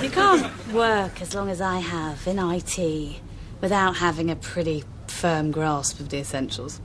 [0.01, 3.21] you can't work as long as I have in IT
[3.61, 6.81] without having a pretty firm grasp of the essentials.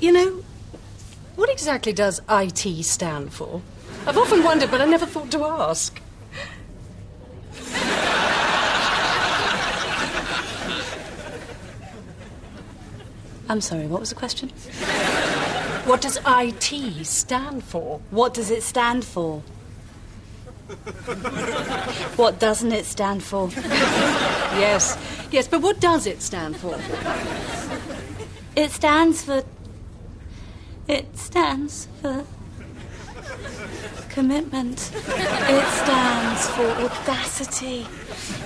[0.00, 0.44] You know,
[1.36, 3.62] what exactly does IT stand for?
[4.06, 6.00] I've often wondered, but I never thought to ask.
[13.48, 14.48] I'm sorry, what was the question?
[15.84, 18.00] What does IT stand for?
[18.10, 19.42] What does it stand for?
[22.16, 23.50] what doesn't it stand for?
[24.50, 24.98] Yes,
[25.30, 26.76] yes, but what does it stand for?
[28.56, 29.44] It stands for.
[30.88, 32.24] It stands for.
[34.08, 34.90] Commitment.
[35.06, 37.86] It stands for audacity.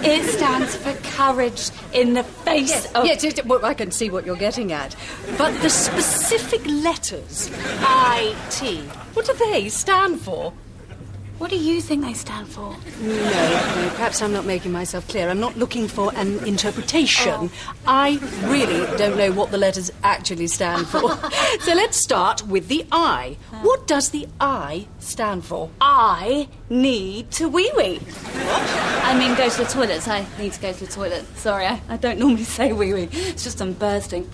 [0.02, 3.06] It stands for courage in the face Yes, of.
[3.06, 4.94] yes, yes, well, I can see what you're getting at.
[5.38, 8.80] But the specific letters, IT,
[9.14, 10.52] what do they stand for?
[11.38, 12.77] What do you think they stand for?
[13.01, 15.29] No, no, perhaps I'm not making myself clear.
[15.29, 17.33] I'm not looking for an interpretation.
[17.33, 17.51] Oh.
[17.87, 21.01] I really don't know what the letters actually stand for.
[21.61, 23.37] so let's start with the I.
[23.62, 25.70] What does the I stand for?
[25.81, 28.01] I need to wee wee.
[29.03, 30.03] I mean, go to the toilet.
[30.03, 31.25] So I need to go to the toilet.
[31.37, 33.09] Sorry, I, I don't normally say wee wee.
[33.11, 34.31] It's just I'm bursting.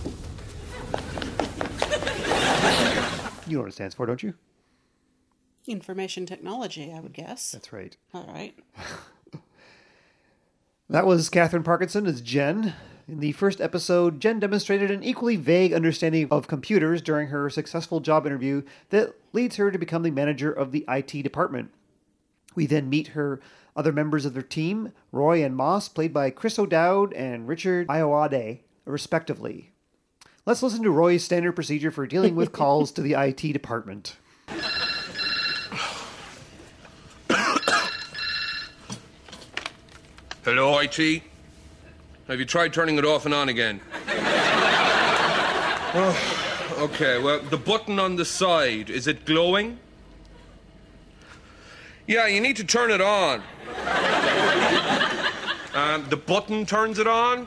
[3.47, 4.35] You know what it stands for, don't you?
[5.67, 7.53] Information technology, I would guess.
[7.53, 7.97] That's right.
[8.15, 8.59] All right.
[10.91, 12.75] That was Katherine Parkinson as Jen.
[13.07, 18.01] In the first episode, Jen demonstrated an equally vague understanding of computers during her successful
[18.01, 21.71] job interview that leads her to become the manager of the IT department.
[22.57, 23.41] We then meet her
[23.77, 28.59] other members of their team, Roy and Moss, played by Chris O'Dowd and Richard Ayoade,
[28.85, 29.71] respectively.
[30.45, 34.17] Let's listen to Roy's standard procedure for dealing with calls to the IT department.
[40.43, 41.23] Hello, IT?
[42.27, 43.79] Have you tried turning it off and on again?
[45.95, 49.79] oh, okay, well, the button on the side, is it glowing?
[52.07, 53.43] Yeah, you need to turn it on.
[55.73, 57.47] Um, the button turns it on?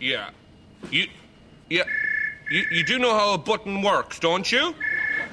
[0.00, 0.30] Yeah.
[0.90, 1.06] You.
[1.68, 1.84] Yeah.
[2.50, 4.74] You, you do know how a button works, don't you?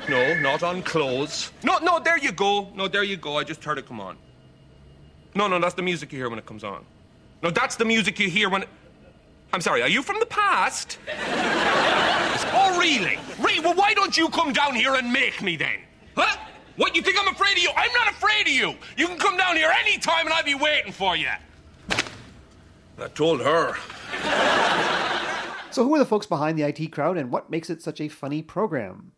[0.09, 1.51] No, not on clothes.
[1.63, 2.69] No, no, there you go.
[2.73, 3.37] No, there you go.
[3.37, 4.17] I just heard it come on.
[5.35, 6.85] No, no, that's the music you hear when it comes on.
[7.43, 8.63] No, that's the music you hear when.
[9.53, 10.97] I'm sorry, are you from the past?
[11.17, 13.19] oh, really?
[13.39, 13.59] Really?
[13.59, 15.79] Well, why don't you come down here and make me then?
[16.15, 16.37] Huh?
[16.77, 17.71] What, you think I'm afraid of you?
[17.75, 18.75] I'm not afraid of you.
[18.97, 21.29] You can come down here anytime and I'll be waiting for you.
[22.99, 23.75] I told her.
[25.71, 28.07] So, who are the folks behind the IT crowd and what makes it such a
[28.07, 29.11] funny program?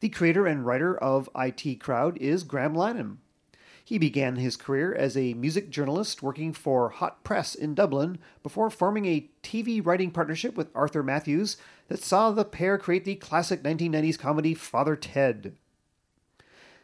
[0.00, 3.16] The creator and writer of IT Crowd is Graham Linehan.
[3.82, 8.68] He began his career as a music journalist working for Hot Press in Dublin before
[8.68, 11.56] forming a TV writing partnership with Arthur Matthews
[11.88, 15.54] that saw the pair create the classic 1990s comedy Father Ted.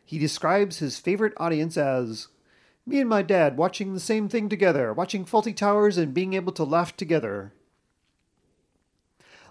[0.04, 2.28] He describes his favorite audience as
[2.86, 6.52] me and my dad watching the same thing together, watching Fawlty Towers and being able
[6.52, 7.52] to laugh together.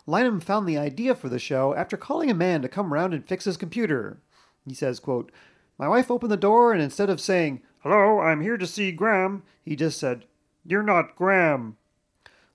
[0.07, 3.27] Linehan found the idea for the show after calling a man to come around and
[3.27, 4.19] fix his computer.
[4.65, 5.31] He says, quote,
[5.77, 9.43] My wife opened the door and instead of saying, Hello, I'm here to see Graham,
[9.63, 10.25] he just said,
[10.65, 11.77] You're not Graham.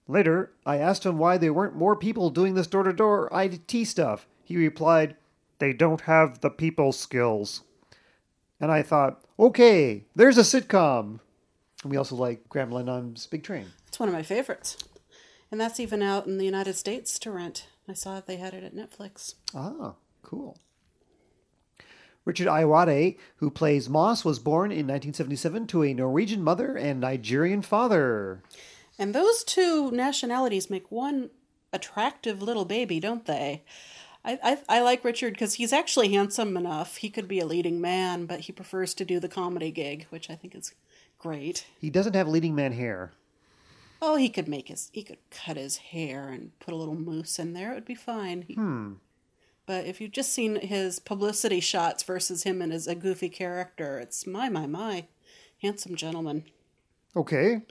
[0.08, 3.86] Later, I asked him why there weren't more people doing this door to door IT
[3.86, 4.26] stuff.
[4.44, 5.16] He replied,
[5.58, 7.62] They don't have the people skills.
[8.60, 11.20] And I thought, okay, there's a sitcom.
[11.82, 13.66] And we also like Graham Linehan's Big Train.
[13.86, 14.78] It's one of my favorites.
[15.50, 17.68] And that's even out in the United States to rent.
[17.88, 19.34] I saw they had it at Netflix.
[19.54, 20.58] Ah, cool.
[22.24, 27.62] Richard Ayoade, who plays Moss, was born in 1977 to a Norwegian mother and Nigerian
[27.62, 28.42] father.
[28.98, 31.30] And those two nationalities make one
[31.72, 33.62] attractive little baby, don't they?
[34.24, 36.96] I, I, I like Richard because he's actually handsome enough.
[36.96, 40.28] He could be a leading man, but he prefers to do the comedy gig, which
[40.28, 40.74] I think is
[41.18, 41.64] great.
[41.80, 43.12] He doesn't have leading man hair.
[44.02, 47.38] Oh, he could make his, he could cut his hair and put a little mousse
[47.38, 47.72] in there.
[47.72, 48.42] It would be fine.
[48.42, 48.94] He, Hmm.
[49.66, 53.98] But if you've just seen his publicity shots versus him and as a goofy character,
[53.98, 55.06] it's my, my, my.
[55.60, 56.44] Handsome gentleman.
[57.16, 57.62] Okay.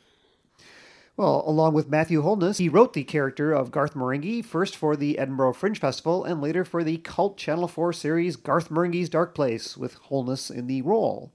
[1.15, 5.17] Well, along with Matthew Holness, he wrote the character of Garth Marenghi, first for the
[5.17, 9.77] Edinburgh Fringe Festival and later for the cult Channel 4 series Garth Marenghi's Dark Place,
[9.77, 11.31] with Holness in the role.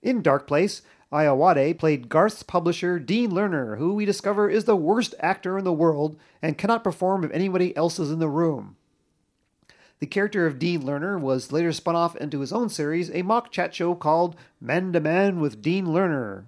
[0.00, 0.80] In Dark Place,
[1.12, 5.72] Ayoade played Garth's publisher Dean Lerner, who we discover is the worst actor in the
[5.72, 8.76] world and cannot perform if anybody else is in the room.
[9.98, 13.50] The character of Dean Lerner was later spun off into his own series, a mock
[13.50, 16.44] chat show called Man to Man with Dean Lerner.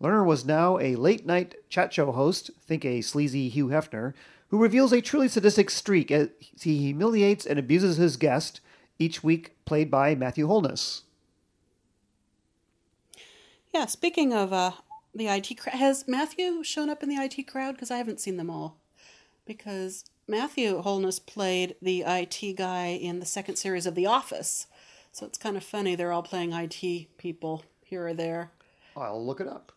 [0.00, 4.14] Lerner was now a late night chat show host, think a sleazy Hugh Hefner,
[4.48, 8.60] who reveals a truly sadistic streak as he humiliates and abuses his guest,
[8.98, 11.02] each week played by Matthew Holness.
[13.78, 14.72] Yeah, speaking of uh,
[15.14, 17.76] the IT crowd, has Matthew shown up in the IT crowd?
[17.76, 18.76] Because I haven't seen them all.
[19.46, 24.66] Because Matthew Holness played the IT guy in the second series of The Office.
[25.12, 25.94] So it's kind of funny.
[25.94, 28.50] They're all playing IT people here or there.
[28.96, 29.70] I'll look it up.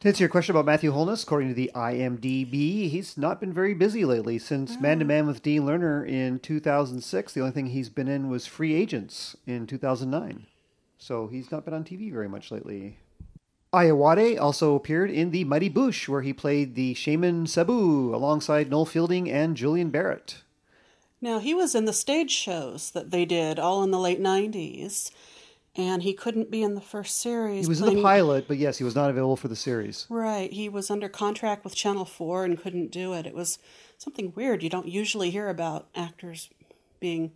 [0.00, 3.72] To answer your question about Matthew Holness, according to the IMDb, he's not been very
[3.72, 4.38] busy lately.
[4.38, 8.28] Since Man to Man with Dean Lerner in 2006, the only thing he's been in
[8.28, 10.46] was Free Agents in 2009.
[10.98, 12.98] So he's not been on TV very much lately.
[13.76, 18.86] Ayoade also appeared in The Mighty Boosh, where he played the shaman Sabu alongside Noel
[18.86, 20.42] Fielding and Julian Barratt.
[21.20, 25.10] Now, he was in the stage shows that they did all in the late 90s,
[25.74, 27.66] and he couldn't be in the first series.
[27.66, 30.06] He was in the pilot, but yes, he was not available for the series.
[30.08, 30.50] Right.
[30.50, 33.26] He was under contract with Channel 4 and couldn't do it.
[33.26, 33.58] It was
[33.98, 34.62] something weird.
[34.62, 36.48] You don't usually hear about actors
[36.98, 37.32] being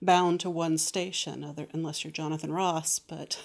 [0.00, 3.00] bound to one station, other unless you're Jonathan Ross.
[3.00, 3.40] But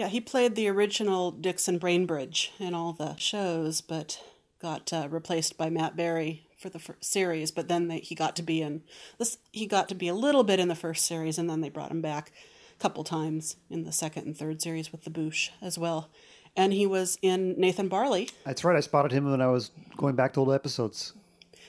[0.00, 4.18] yeah, he played the original Dixon Bainbridge in all the shows, but
[4.58, 7.50] got uh, replaced by Matt Berry for the series.
[7.50, 8.80] But then they, he got to be in
[9.18, 9.36] this.
[9.52, 11.90] He got to be a little bit in the first series, and then they brought
[11.90, 12.32] him back
[12.78, 16.08] a couple times in the second and third series with the Boosh as well.
[16.56, 20.16] And he was in Nathan Barley That's right, I spotted him when I was going
[20.16, 21.12] back to old episodes.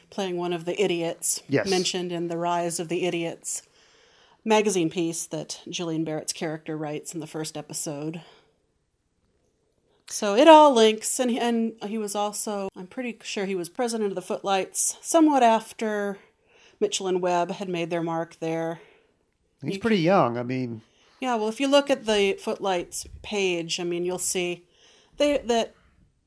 [0.10, 1.70] playing one of the idiots Yes.
[1.70, 3.62] mentioned in the Rise of the Idiots
[4.44, 8.22] magazine piece that Julian Barratt's character writes in the first episode.
[10.08, 13.70] So it all links, and he, and he was also, I'm pretty sure he was
[13.70, 16.18] president of the Footlights somewhat after
[16.82, 18.82] Mitchell and Webb had made their mark there.
[19.64, 20.38] He's pretty young.
[20.38, 20.82] I mean,
[21.22, 24.66] Yeah, well, if you look at the Footlights page, I mean, you'll see
[25.18, 25.76] they that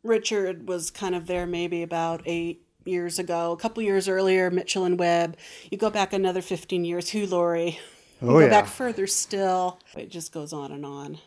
[0.03, 3.53] Richard was kind of there maybe about eight years ago.
[3.53, 5.37] A couple years earlier, Mitchell and Webb.
[5.71, 7.81] You go back another 15 years, Hugh Laurie.
[8.23, 8.49] You Oh, go yeah.
[8.49, 9.79] back further still.
[9.97, 11.19] It just goes on and on.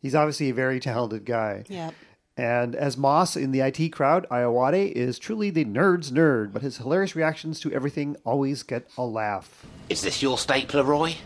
[0.00, 1.64] he's obviously a very talented guy.
[1.68, 1.90] Yeah.
[2.36, 6.78] And as Moss in the IT crowd, Ayoade is truly the nerd's nerd, but his
[6.78, 9.66] hilarious reactions to everything always get a laugh.
[9.90, 11.16] Is this your stapler, Roy?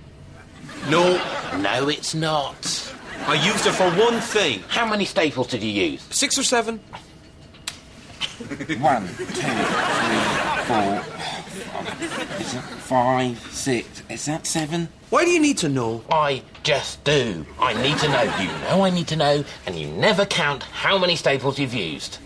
[0.90, 1.16] No,
[1.59, 2.92] No, it's not.
[3.27, 4.61] I used it for one thing.
[4.68, 6.03] How many staples did you use?
[6.11, 6.81] Six or seven?
[8.81, 9.42] One, two, three,
[10.66, 11.15] four, is that
[12.87, 14.88] five, six, is that seven?
[15.11, 16.05] Why do you need to know?
[16.09, 17.44] I just do.
[17.59, 18.22] I need to know.
[18.22, 22.18] You know I need to know, and you never count how many staples you've used.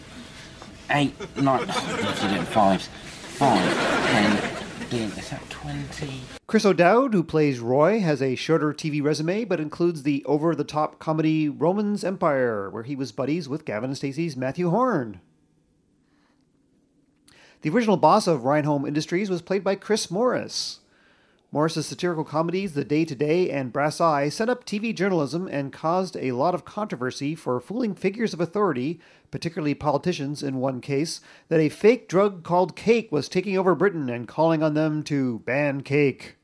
[0.90, 3.74] Eight, nine, if you do fives, five,
[4.06, 6.20] ten, fifteen, is that twenty?
[6.46, 10.64] Chris O'Dowd, who plays Roy, has a shorter TV resume, but includes the over the
[10.64, 15.22] top comedy Romans Empire, where he was buddies with Gavin and Stacey's Mathew Horne.
[17.62, 20.80] The original boss of Reynholm Industries was played by Chris Morris.
[21.52, 26.16] Morris's satirical comedies The Day Today and Brass Eye set up TV journalism and caused
[26.16, 28.98] a lot of controversy for fooling figures of authority,
[29.30, 34.08] particularly politicians in one case, that a fake drug called cake was taking over Britain
[34.08, 36.36] and calling on them to ban cake.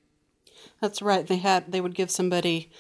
[0.83, 1.27] That's right.
[1.27, 2.71] They had they would give somebody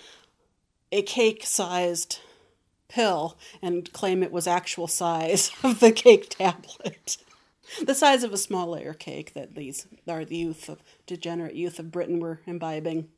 [0.93, 2.19] a cake-sized
[2.89, 7.17] pill and claim it was actual size of the cake tablet.
[7.83, 11.79] The size of a small layer cake that these are the youth of degenerate youth
[11.79, 13.09] of Britain were imbibing.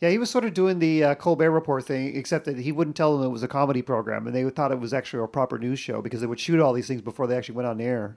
[0.00, 2.96] Yeah, he was sort of doing the uh, Colbert Report thing, except that he wouldn't
[2.96, 5.58] tell them it was a comedy program, and they thought it was actually a proper
[5.58, 8.16] news show because they would shoot all these things before they actually went on air.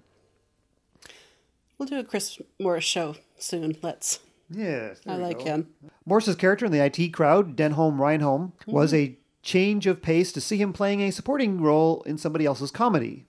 [1.78, 3.78] We'll do a Chris Morris show soon.
[3.84, 4.20] Let's.
[4.50, 5.46] Yes, I like go.
[5.46, 5.70] him.
[6.06, 10.58] Morris's character in the IT crowd, Denholm Reynholm, was a change of pace to see
[10.58, 13.26] him playing a supporting role in somebody else's comedy.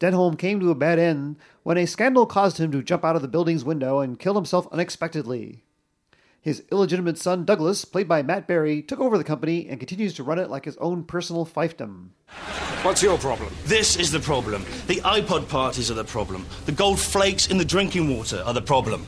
[0.00, 3.22] Denholm came to a bad end when a scandal caused him to jump out of
[3.22, 5.64] the building's window and kill himself unexpectedly.
[6.40, 10.22] His illegitimate son, Douglas, played by Matt Berry, took over the company and continues to
[10.22, 12.10] run it like his own personal fiefdom.
[12.82, 13.52] What's your problem?
[13.64, 14.64] This is the problem.
[14.86, 16.46] The iPod parties are the problem.
[16.66, 19.04] The gold flakes in the drinking water are the problem.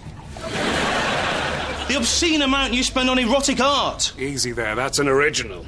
[1.87, 4.13] The obscene amount you spend on erotic art.
[4.19, 5.65] Easy there, that's an original.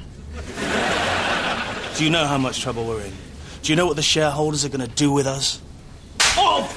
[1.95, 3.13] Do you know how much trouble we're in?
[3.63, 5.61] Do you know what the shareholders are going to do with us?
[6.35, 6.69] Oh!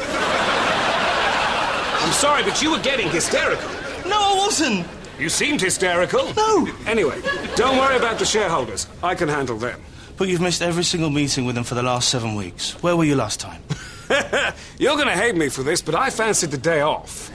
[2.01, 3.69] I'm sorry, but you were getting hysterical.
[4.09, 4.87] No, I wasn't.
[5.19, 6.33] You seemed hysterical.
[6.35, 6.69] No.
[6.87, 7.21] Anyway,
[7.57, 8.87] don't worry about the shareholders.
[9.03, 9.81] I can handle them.
[10.17, 12.81] But you've missed every single meeting with them for the last seven weeks.
[12.85, 13.61] Where were you last time?
[14.79, 17.35] You're going to hate me for this, but I fancied the day off.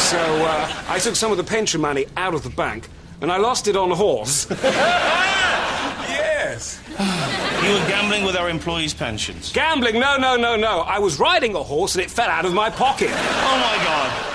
[0.00, 2.88] So uh, I took some of the pension money out of the bank,
[3.20, 4.48] and I lost it on a horse.
[7.70, 7.78] yes.
[7.78, 9.52] You were gambling with our employees' pensions.
[9.52, 10.00] Gambling?
[10.00, 10.80] No, no, no, no.
[10.80, 13.10] I was riding a horse and it fell out of my pocket.
[13.10, 14.30] Oh my god.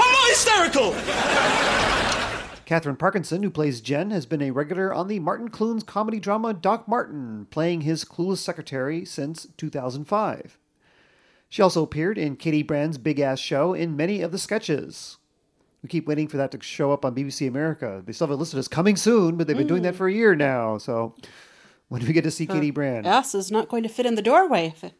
[0.00, 0.94] I'm not hysterical!
[2.64, 6.54] Katherine Parkinson, who plays Jen, has been a regular on the Martin Clunes comedy drama
[6.54, 10.56] Doc Martin, playing his clueless secretary since 2005.
[11.48, 15.16] She also appeared in Katie Brand's Big Ass Show in many of the sketches.
[15.82, 18.02] We keep waiting for that to show up on BBC America.
[18.06, 19.98] They still have it listed as coming soon, but they've been doing that mm.
[19.98, 20.78] for a year now.
[20.78, 21.16] So
[21.90, 23.04] when do we get to see Katie Brand?
[23.06, 24.92] Ass is not going to fit in the doorway if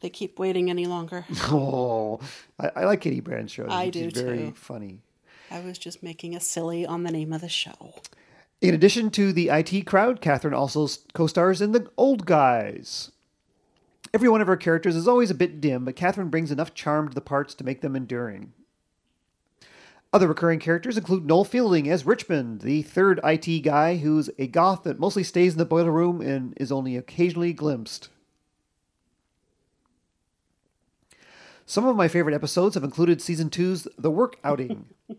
[0.00, 1.26] they keep waiting any longer.
[1.48, 2.20] Oh,
[2.58, 3.68] I, I like Katie Brand's shows.
[3.68, 4.52] I She's do, very too.
[4.54, 5.00] funny.
[5.50, 7.94] I was just making a silly on the name of the show.
[8.60, 13.10] In addition to the IT crowd, Katherine also co stars in The Old Guys.
[14.14, 17.08] Every one of her characters is always a bit dim, but Katherine brings enough charm
[17.08, 18.52] to the parts to make them enduring.
[20.16, 24.84] Other recurring characters include Noel Fielding as Richmond, the third IT guy who's a goth
[24.84, 28.08] that mostly stays in the boiler room and is only occasionally glimpsed.
[31.66, 34.86] Some of my favorite episodes have included season two's The Work Outing.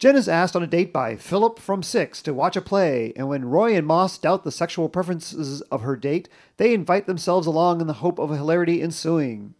[0.00, 3.28] Jen is asked on a date by Philip from Six to watch a play, and
[3.28, 7.80] when Roy and Moss doubt the sexual preferences of her date, they invite themselves along
[7.80, 9.54] in the hope of a hilarity ensuing.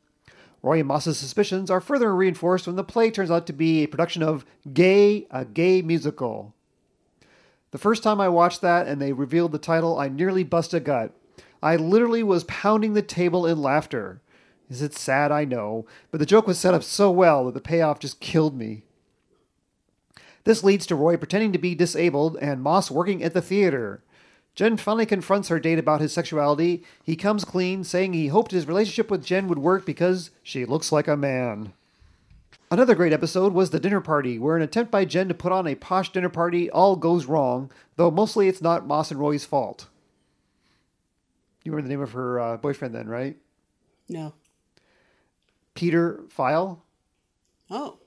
[0.62, 3.88] Roy and Moss's suspicions are further reinforced when the play turns out to be a
[3.88, 6.54] production of Gay, a gay musical.
[7.72, 10.80] The first time I watched that and they revealed the title, I nearly bust a
[10.80, 11.12] gut.
[11.62, 14.20] I literally was pounding the table in laughter.
[14.68, 15.32] Is it sad?
[15.32, 18.56] I know, but the joke was set up so well that the payoff just killed
[18.56, 18.84] me.
[20.44, 24.02] This leads to Roy pretending to be disabled and Moss working at the theater.
[24.54, 26.84] Jen finally confronts her date about his sexuality.
[27.02, 30.92] He comes clean, saying he hoped his relationship with Jen would work because she looks
[30.92, 31.72] like a man.
[32.70, 35.66] Another great episode was The Dinner Party, where an attempt by Jen to put on
[35.66, 39.88] a posh dinner party all goes wrong, though mostly it's not Moss and Roy's fault.
[41.64, 43.36] You remember the name of her uh, boyfriend then, right?
[44.08, 44.32] No.
[45.74, 46.82] Peter File,
[47.70, 47.98] Oh,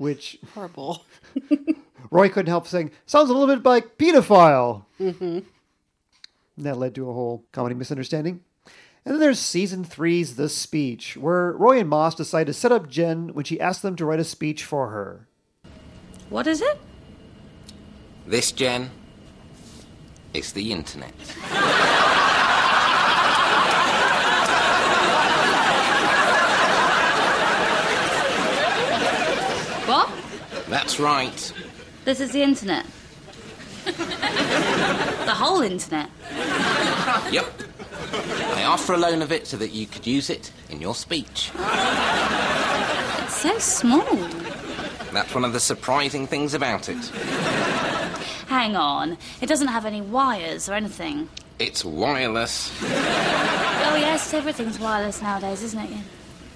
[0.00, 1.04] which horrible.
[2.10, 4.86] Roy couldn't help saying, sounds a little bit like pedophile.
[4.98, 5.24] Mm-hmm.
[5.24, 5.46] And
[6.56, 8.40] that led to a whole comedy misunderstanding.
[9.04, 12.88] And then there's season three's The Speech, where Roy and Moss decide to set up
[12.88, 15.28] Jen when she asks them to write a speech for her.
[16.30, 16.80] What is it?
[18.26, 18.90] This, Jen,
[20.32, 21.12] is the internet.
[29.90, 30.08] What?
[30.70, 31.52] That's right.
[32.04, 32.86] This is the internet.
[33.84, 36.08] the whole internet.
[37.32, 37.62] Yep.
[38.12, 40.94] I asked for a loan of it so that you could use it in your
[40.94, 41.50] speech.
[41.56, 44.14] It's so small.
[45.12, 47.04] That's one of the surprising things about it.
[48.46, 49.18] Hang on.
[49.40, 51.28] It doesn't have any wires or anything.
[51.58, 52.72] It's wireless.
[52.80, 56.04] Oh, yes, everything's wireless nowadays, isn't it?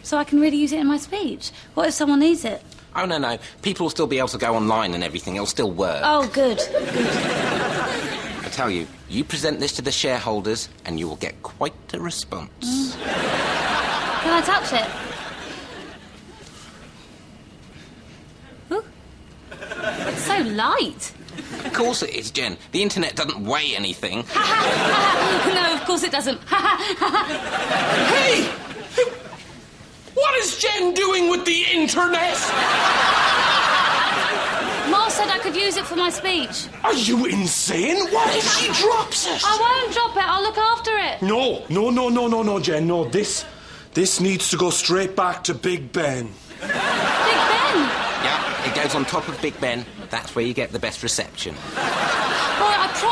[0.05, 1.51] So I can really use it in my speech.
[1.75, 2.62] What if someone needs it?
[2.97, 3.38] Oh, no, no.
[3.62, 5.34] People will still be able to go online and everything.
[5.34, 6.01] It'll still work.
[6.05, 6.61] Oh, good.
[6.61, 12.01] I tell you, you present this to the shareholders and you will get quite a
[12.01, 12.51] response.
[12.64, 13.03] Mm.
[14.22, 14.88] Can I touch it?
[18.72, 18.84] Ooh.
[20.09, 21.12] It's so light.
[21.64, 22.57] Of course it is, Jen.
[22.72, 24.18] The internet doesn't weigh anything.
[24.34, 26.40] no, of course it doesn't.
[28.14, 28.64] Hey!
[30.25, 32.33] What is Jen doing with the internet?
[34.91, 36.66] Ma said I could use it for my speech.
[36.83, 37.99] Are you insane?
[38.11, 39.43] What if she drops it?
[39.45, 40.25] I won't drop it.
[40.27, 41.20] I'll look after it.
[41.20, 42.87] No, no, no, no, no, no, Jen.
[42.87, 43.45] No, this,
[43.93, 46.29] this needs to go straight back to Big Ben.
[46.59, 47.77] Big Ben.
[48.25, 49.85] Yeah, It goes on top of Big Ben.
[50.09, 51.55] That's where you get the best reception.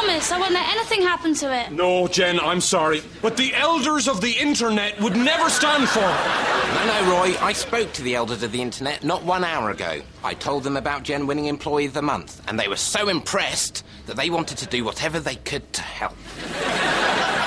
[0.02, 1.72] Roy, I promise I won't let anything happen to it.
[1.72, 3.02] No, Jen, I'm sorry.
[3.20, 6.74] But the elders of the internet would never stand for it.
[6.74, 7.36] No, no, Roy.
[7.40, 10.02] I spoke to the elders of the internet not one hour ago.
[10.24, 13.84] I told them about Jen winning Employee of the Month, and they were so impressed
[14.06, 16.16] that they wanted to do whatever they could to help.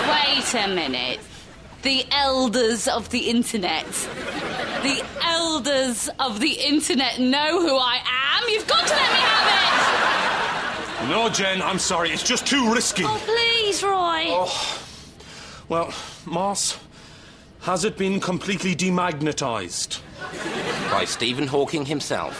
[0.09, 1.19] Wait a minute.
[1.81, 3.85] The elders of the internet.
[3.85, 8.49] The elders of the internet know who I am.
[8.49, 10.14] You've got to let me have it.
[11.09, 12.09] No, Jen, I'm sorry.
[12.11, 13.03] It's just too risky.
[13.05, 14.25] Oh, please, Roy.
[14.29, 14.81] Oh.
[15.69, 15.93] Well,
[16.25, 16.79] Moss,
[17.61, 20.01] has it been completely demagnetized?
[20.91, 22.39] By Stephen Hawking himself.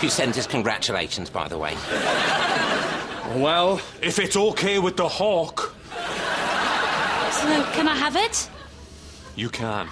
[0.00, 1.74] Who sends his congratulations, by the way.
[3.36, 5.74] Well, if it's okay with the hawk,
[7.32, 8.48] So, can I have it?
[9.36, 9.88] you can.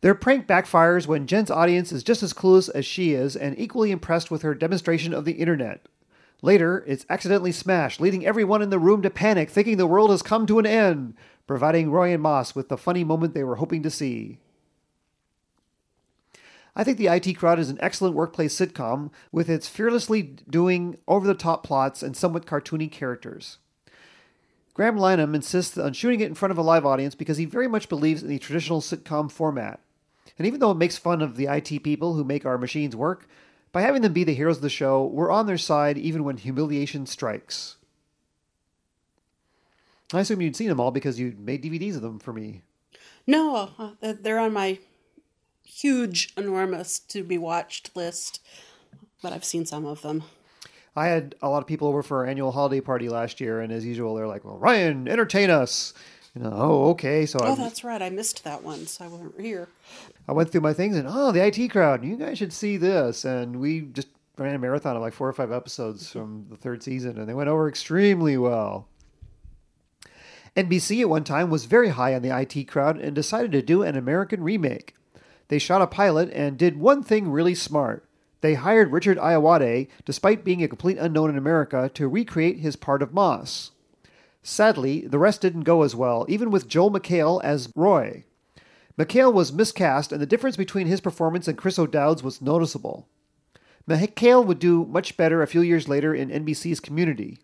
[0.00, 3.90] Their prank backfires when Jen's audience is just as clueless as she is and equally
[3.90, 5.86] impressed with her demonstration of the internet.
[6.44, 10.20] Later, it's accidentally smashed, leading everyone in the room to panic, thinking the world has
[10.20, 11.14] come to an end,
[11.46, 14.36] providing Roy and Moss with the funny moment they were hoping to see.
[16.76, 21.26] I think the IT Crowd is an excellent workplace sitcom with its fearlessly doing over
[21.26, 23.56] the top plots and somewhat cartoony characters.
[24.74, 27.68] Graham Linehan insists on shooting it in front of a live audience because he very
[27.68, 29.80] much believes in the traditional sitcom format.
[30.36, 33.26] And even though it makes fun of the IT people who make our machines work,
[33.74, 36.36] by having them be the heroes of the show, we're on their side even when
[36.36, 37.74] humiliation strikes.
[40.12, 42.62] I assume you'd seen them all because you made DVDs of them for me.
[43.26, 44.78] No, uh, they're on my
[45.64, 48.40] huge, enormous to be watched list,
[49.20, 50.22] but I've seen some of them.
[50.94, 53.72] I had a lot of people over for our annual holiday party last year, and
[53.72, 55.94] as usual, they're like, "Well, Ryan, entertain us."
[56.34, 57.26] You know, oh, okay.
[57.26, 58.02] So Oh, I, that's right.
[58.02, 59.68] I missed that one, so I wasn't here.
[60.26, 63.24] I went through my things, and oh, the IT crowd, you guys should see this.
[63.24, 66.18] And we just ran a marathon of like four or five episodes mm-hmm.
[66.18, 68.88] from the third season, and they went over extremely well.
[70.56, 73.82] NBC at one time was very high on the IT crowd and decided to do
[73.82, 74.94] an American remake.
[75.48, 78.08] They shot a pilot and did one thing really smart.
[78.40, 83.02] They hired Richard Ayoade, despite being a complete unknown in America, to recreate his part
[83.02, 83.70] of Moss.
[84.46, 88.24] Sadly, the rest didn't go as well, even with Joel McHale as Roy.
[88.98, 93.08] McHale was miscast, and the difference between his performance and Chris O'Dowd's was noticeable.
[93.88, 97.38] McHale would do much better a few years later in NBC's Community.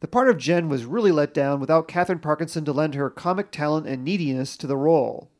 [0.00, 3.50] The part of Jen was really let down without Katherine Parkinson to lend her comic
[3.50, 5.30] talent and neediness to the role.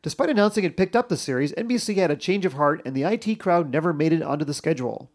[0.00, 3.04] Despite announcing it picked up the series, NBC had a change of heart and the
[3.04, 5.10] IT crowd never made it onto the schedule.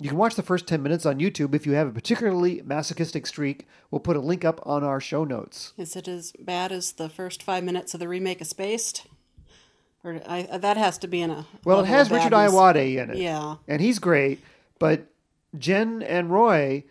[0.00, 3.26] You can watch the first 10 minutes on YouTube if you have a particularly masochistic
[3.26, 3.66] streak.
[3.90, 5.72] We'll put a link up on our show notes.
[5.76, 9.06] Is it as bad as the first five minutes of the remake of Spaced?
[10.04, 11.46] Or I, that has to be in a.
[11.64, 12.32] Well, it has Richard.
[12.32, 13.16] Ayoade in it.
[13.16, 13.56] Yeah.
[13.66, 14.40] And he's great,
[14.78, 15.06] but
[15.58, 16.84] Jen and Roy,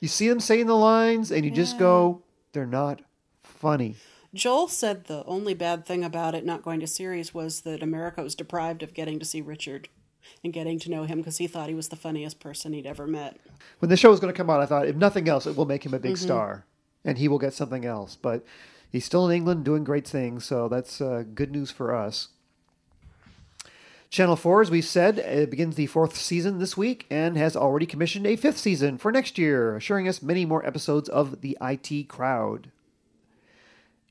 [0.00, 3.02] you see them saying the lines and you just go, they're not
[3.42, 3.96] funny.
[4.32, 8.22] Joel said the only bad thing about it not going to series was that America
[8.22, 9.88] was deprived of getting to see Richard
[10.42, 13.06] and getting to know him because he thought he was the funniest person he'd ever
[13.06, 13.38] met.
[13.78, 15.66] When the show was going to come out, I thought, if nothing else, it will
[15.66, 16.18] make him a big Mhm.
[16.18, 16.64] star
[17.04, 18.16] and he will get something else.
[18.16, 18.44] But
[18.90, 22.28] he's still in England doing great things, so that's uh, good news for us.
[24.10, 27.84] Channel 4, as we've said, it begins the fourth season this week and has already
[27.84, 32.04] commissioned a fifth season for next year, assuring us many more episodes of the IT
[32.08, 32.70] crowd.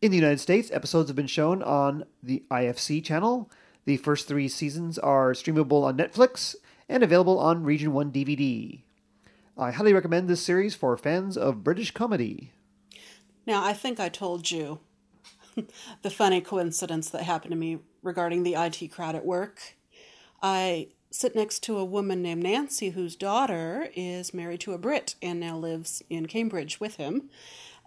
[0.01, 3.49] In the United States, episodes have been shown on the IFC channel.
[3.85, 6.55] The first three seasons are streamable on Netflix
[6.87, 8.81] and available on Region 1 DVD.
[9.57, 12.53] I highly recommend this series for fans of British comedy.
[13.45, 14.79] Now, I think I told you
[16.01, 19.75] the funny coincidence that happened to me regarding the IT crowd at work.
[20.41, 25.15] I sit next to a woman named Nancy whose daughter is married to a Brit
[25.21, 27.29] and now lives in Cambridge with him.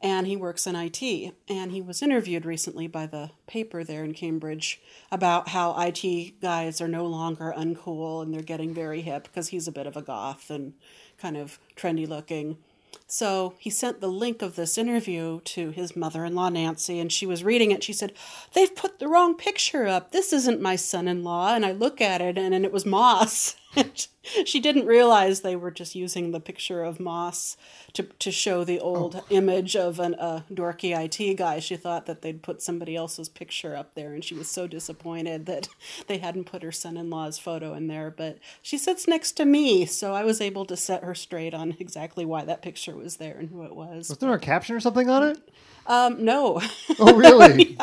[0.02, 1.34] And he works in IT.
[1.48, 4.80] And he was interviewed recently by the paper there in Cambridge
[5.10, 9.66] about how IT guys are no longer uncool and they're getting very hip because he's
[9.66, 10.74] a bit of a goth and
[11.18, 12.58] kind of trendy looking.
[13.06, 17.12] So he sent the link of this interview to his mother in law, Nancy, and
[17.12, 17.84] she was reading it.
[17.84, 18.12] She said,
[18.52, 20.10] They've put the wrong picture up.
[20.10, 21.54] This isn't my son in law.
[21.54, 23.56] And I look at it, and, and it was Moss.
[24.44, 27.56] she didn't realize they were just using the picture of Moss
[27.92, 31.58] to, to show the old image of an, a dorky IT guy.
[31.58, 35.46] She thought that they'd put somebody else's picture up there, and she was so disappointed
[35.46, 35.68] that
[36.06, 38.10] they hadn't put her son in law's photo in there.
[38.10, 41.76] But she sits next to me, so I was able to set her straight on
[41.80, 44.08] exactly why that picture was there and who it was.
[44.08, 45.38] Was there a caption or something on it?
[45.86, 46.60] Um, no.
[46.98, 47.78] Oh, really?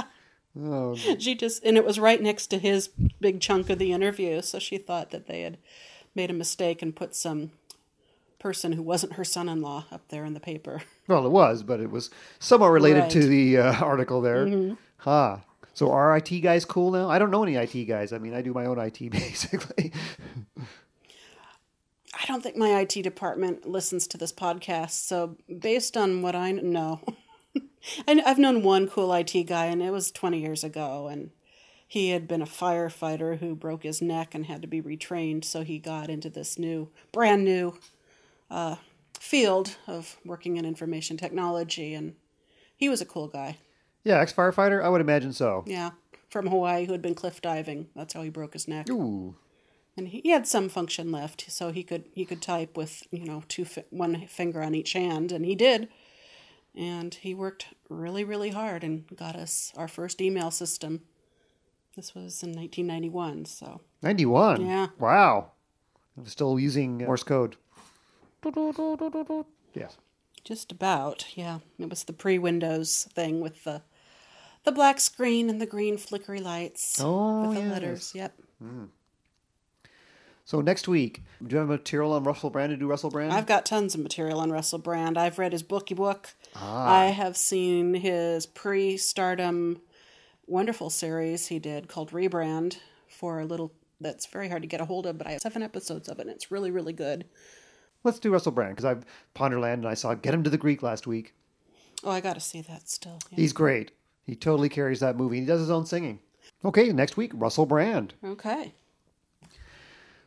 [0.60, 2.90] Oh, She just, and it was right next to his
[3.20, 5.58] big chunk of the interview, so she thought that they had
[6.14, 7.52] made a mistake and put some
[8.38, 10.82] person who wasn't her son-in-law up there in the paper.
[11.08, 13.12] well, it was, but it was somewhat related Right.
[13.12, 14.46] to the uh, article there.
[14.46, 14.78] Mhm.
[14.98, 15.38] Huh.
[15.74, 17.10] So are IT guys cool now?
[17.10, 18.14] I don't know any IT guys.
[18.14, 19.92] I mean, I do my own IT basically.
[22.14, 26.52] I don't think my IT department listens to this podcast, so based on what I
[26.52, 27.02] know,
[28.08, 31.32] I, I've known one cool IT guy, and it was 20 years ago, and
[31.88, 35.64] he had been a firefighter who broke his neck and had to be retrained, so
[35.64, 37.78] he got into this new, brand new
[38.50, 38.78] uh,
[39.20, 42.16] field of working in information technology, and
[42.76, 43.58] he was a cool guy.
[44.04, 44.84] yeah, ex firefighter.
[44.84, 45.64] I would imagine so.
[45.68, 45.92] Yeah,
[46.30, 47.88] from Hawaii, who had been cliff diving.
[47.96, 48.90] That's how he broke his neck.
[48.90, 49.36] Ooh.
[49.96, 53.24] and he, he had some function left, so he could he could type with you
[53.26, 55.90] know two fi- one finger on each hand, and he did.
[56.76, 61.02] And he worked really really hard and got us our first email system.
[61.96, 64.66] This was in 1991, so 91.
[64.66, 64.88] Yeah.
[64.98, 65.52] Wow.
[66.18, 67.56] I'm still using Morse code.
[69.74, 69.98] Yes.
[70.44, 71.60] just about yeah.
[71.80, 73.82] It was the pre-Windows thing with the
[74.64, 77.72] the black screen and the green flickery lights Oh, with the yes.
[77.72, 78.12] letters.
[78.16, 78.34] Yep.
[78.64, 78.88] Mm.
[80.46, 83.32] So next week, do you have material on Russell Brand to do Russell Brand?
[83.32, 85.18] I've got tons of material on Russell Brand.
[85.18, 86.34] I've read his bookie book.
[86.56, 87.02] Ah.
[87.02, 89.82] I have seen his pre stardom
[90.46, 92.78] wonderful series he did called Rebrand
[93.08, 93.72] for a little
[94.02, 96.24] that's very hard to get a hold of, but I have seven episodes of it
[96.24, 97.26] and it's really, really good.
[98.04, 100.84] Let's do Russell Brand because I've Ponderland and I saw Get Him to the Greek
[100.84, 101.34] last week.
[102.04, 103.20] Oh, I got to see that still.
[103.32, 103.38] yeah.
[103.38, 103.92] He's great.
[104.26, 105.40] He totally carries that movie.
[105.40, 106.20] He does his own singing.
[106.66, 108.14] Okay, next week, Russell Brand.
[108.26, 108.74] Okay.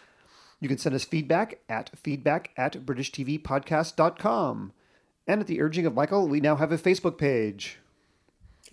[0.60, 4.72] You can send us feedback at feedback at britishtvpodcast.com.
[5.28, 7.78] And at the urging of Michael, we now have a Facebook page.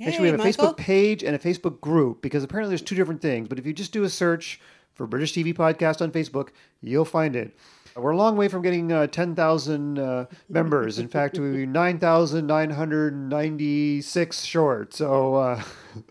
[0.01, 0.69] Actually, we have a Michael.
[0.69, 3.49] Facebook page and a Facebook group because apparently there's two different things.
[3.49, 4.59] But if you just do a search
[4.95, 6.49] for British TV Podcast on Facebook,
[6.81, 7.55] you'll find it.
[7.95, 10.99] We're a long way from getting uh, 10,000 uh, members.
[10.99, 14.95] In fact, we're 9,996 short.
[14.95, 15.63] So uh,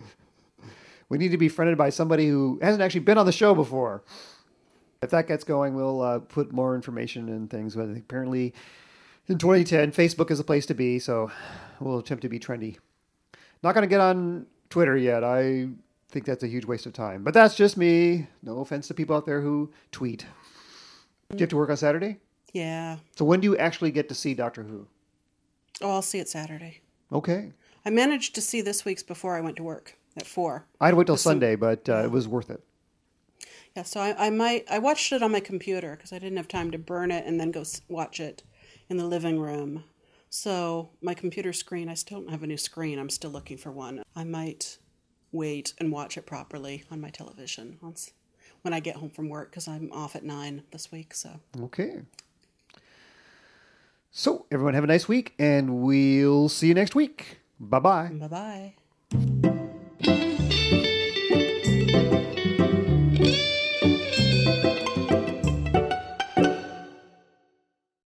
[1.10, 4.04] we need to be friended by somebody who hasn't actually been on the show before.
[5.02, 7.76] If that gets going, we'll uh, put more information and things.
[7.76, 8.54] But apparently,
[9.28, 11.00] in 2010, Facebook is a place to be.
[11.00, 11.32] So
[11.80, 12.78] we'll attempt to be trendy.
[13.64, 15.24] Not going to get on Twitter yet.
[15.24, 15.70] I
[16.10, 17.24] think that's a huge waste of time.
[17.24, 18.28] But that's just me.
[18.44, 20.28] No offense to people out there who tweet.
[21.32, 22.18] Do you have to work on Saturday?
[22.54, 22.98] Yeah.
[23.16, 24.88] So when do you actually get to see Doctor Who?
[25.82, 26.82] Oh, I'll see it Saturday.
[27.12, 27.54] Okay.
[27.86, 30.66] I managed to see this week's before I went to work at four.
[30.80, 32.62] I had to wait till some- Sunday, but uh, it was worth it.
[33.76, 36.50] Yeah, so I, I might I watched it on my computer because I didn't have
[36.50, 38.44] time to burn it and then go s- watch it
[38.90, 39.86] in the living room.
[40.30, 43.00] So my computer screen, I still don't have a new screen.
[43.00, 44.04] I'm still looking for one.
[44.16, 44.78] I might
[45.32, 48.12] wait and watch it properly on my television once
[48.62, 51.14] when I get home from work because I'm off at nine this week.
[51.14, 52.02] So Okay.
[54.12, 57.40] So everyone have a nice week, and we'll see you next week.
[57.60, 58.10] Bye bye.
[58.10, 58.74] bye bye.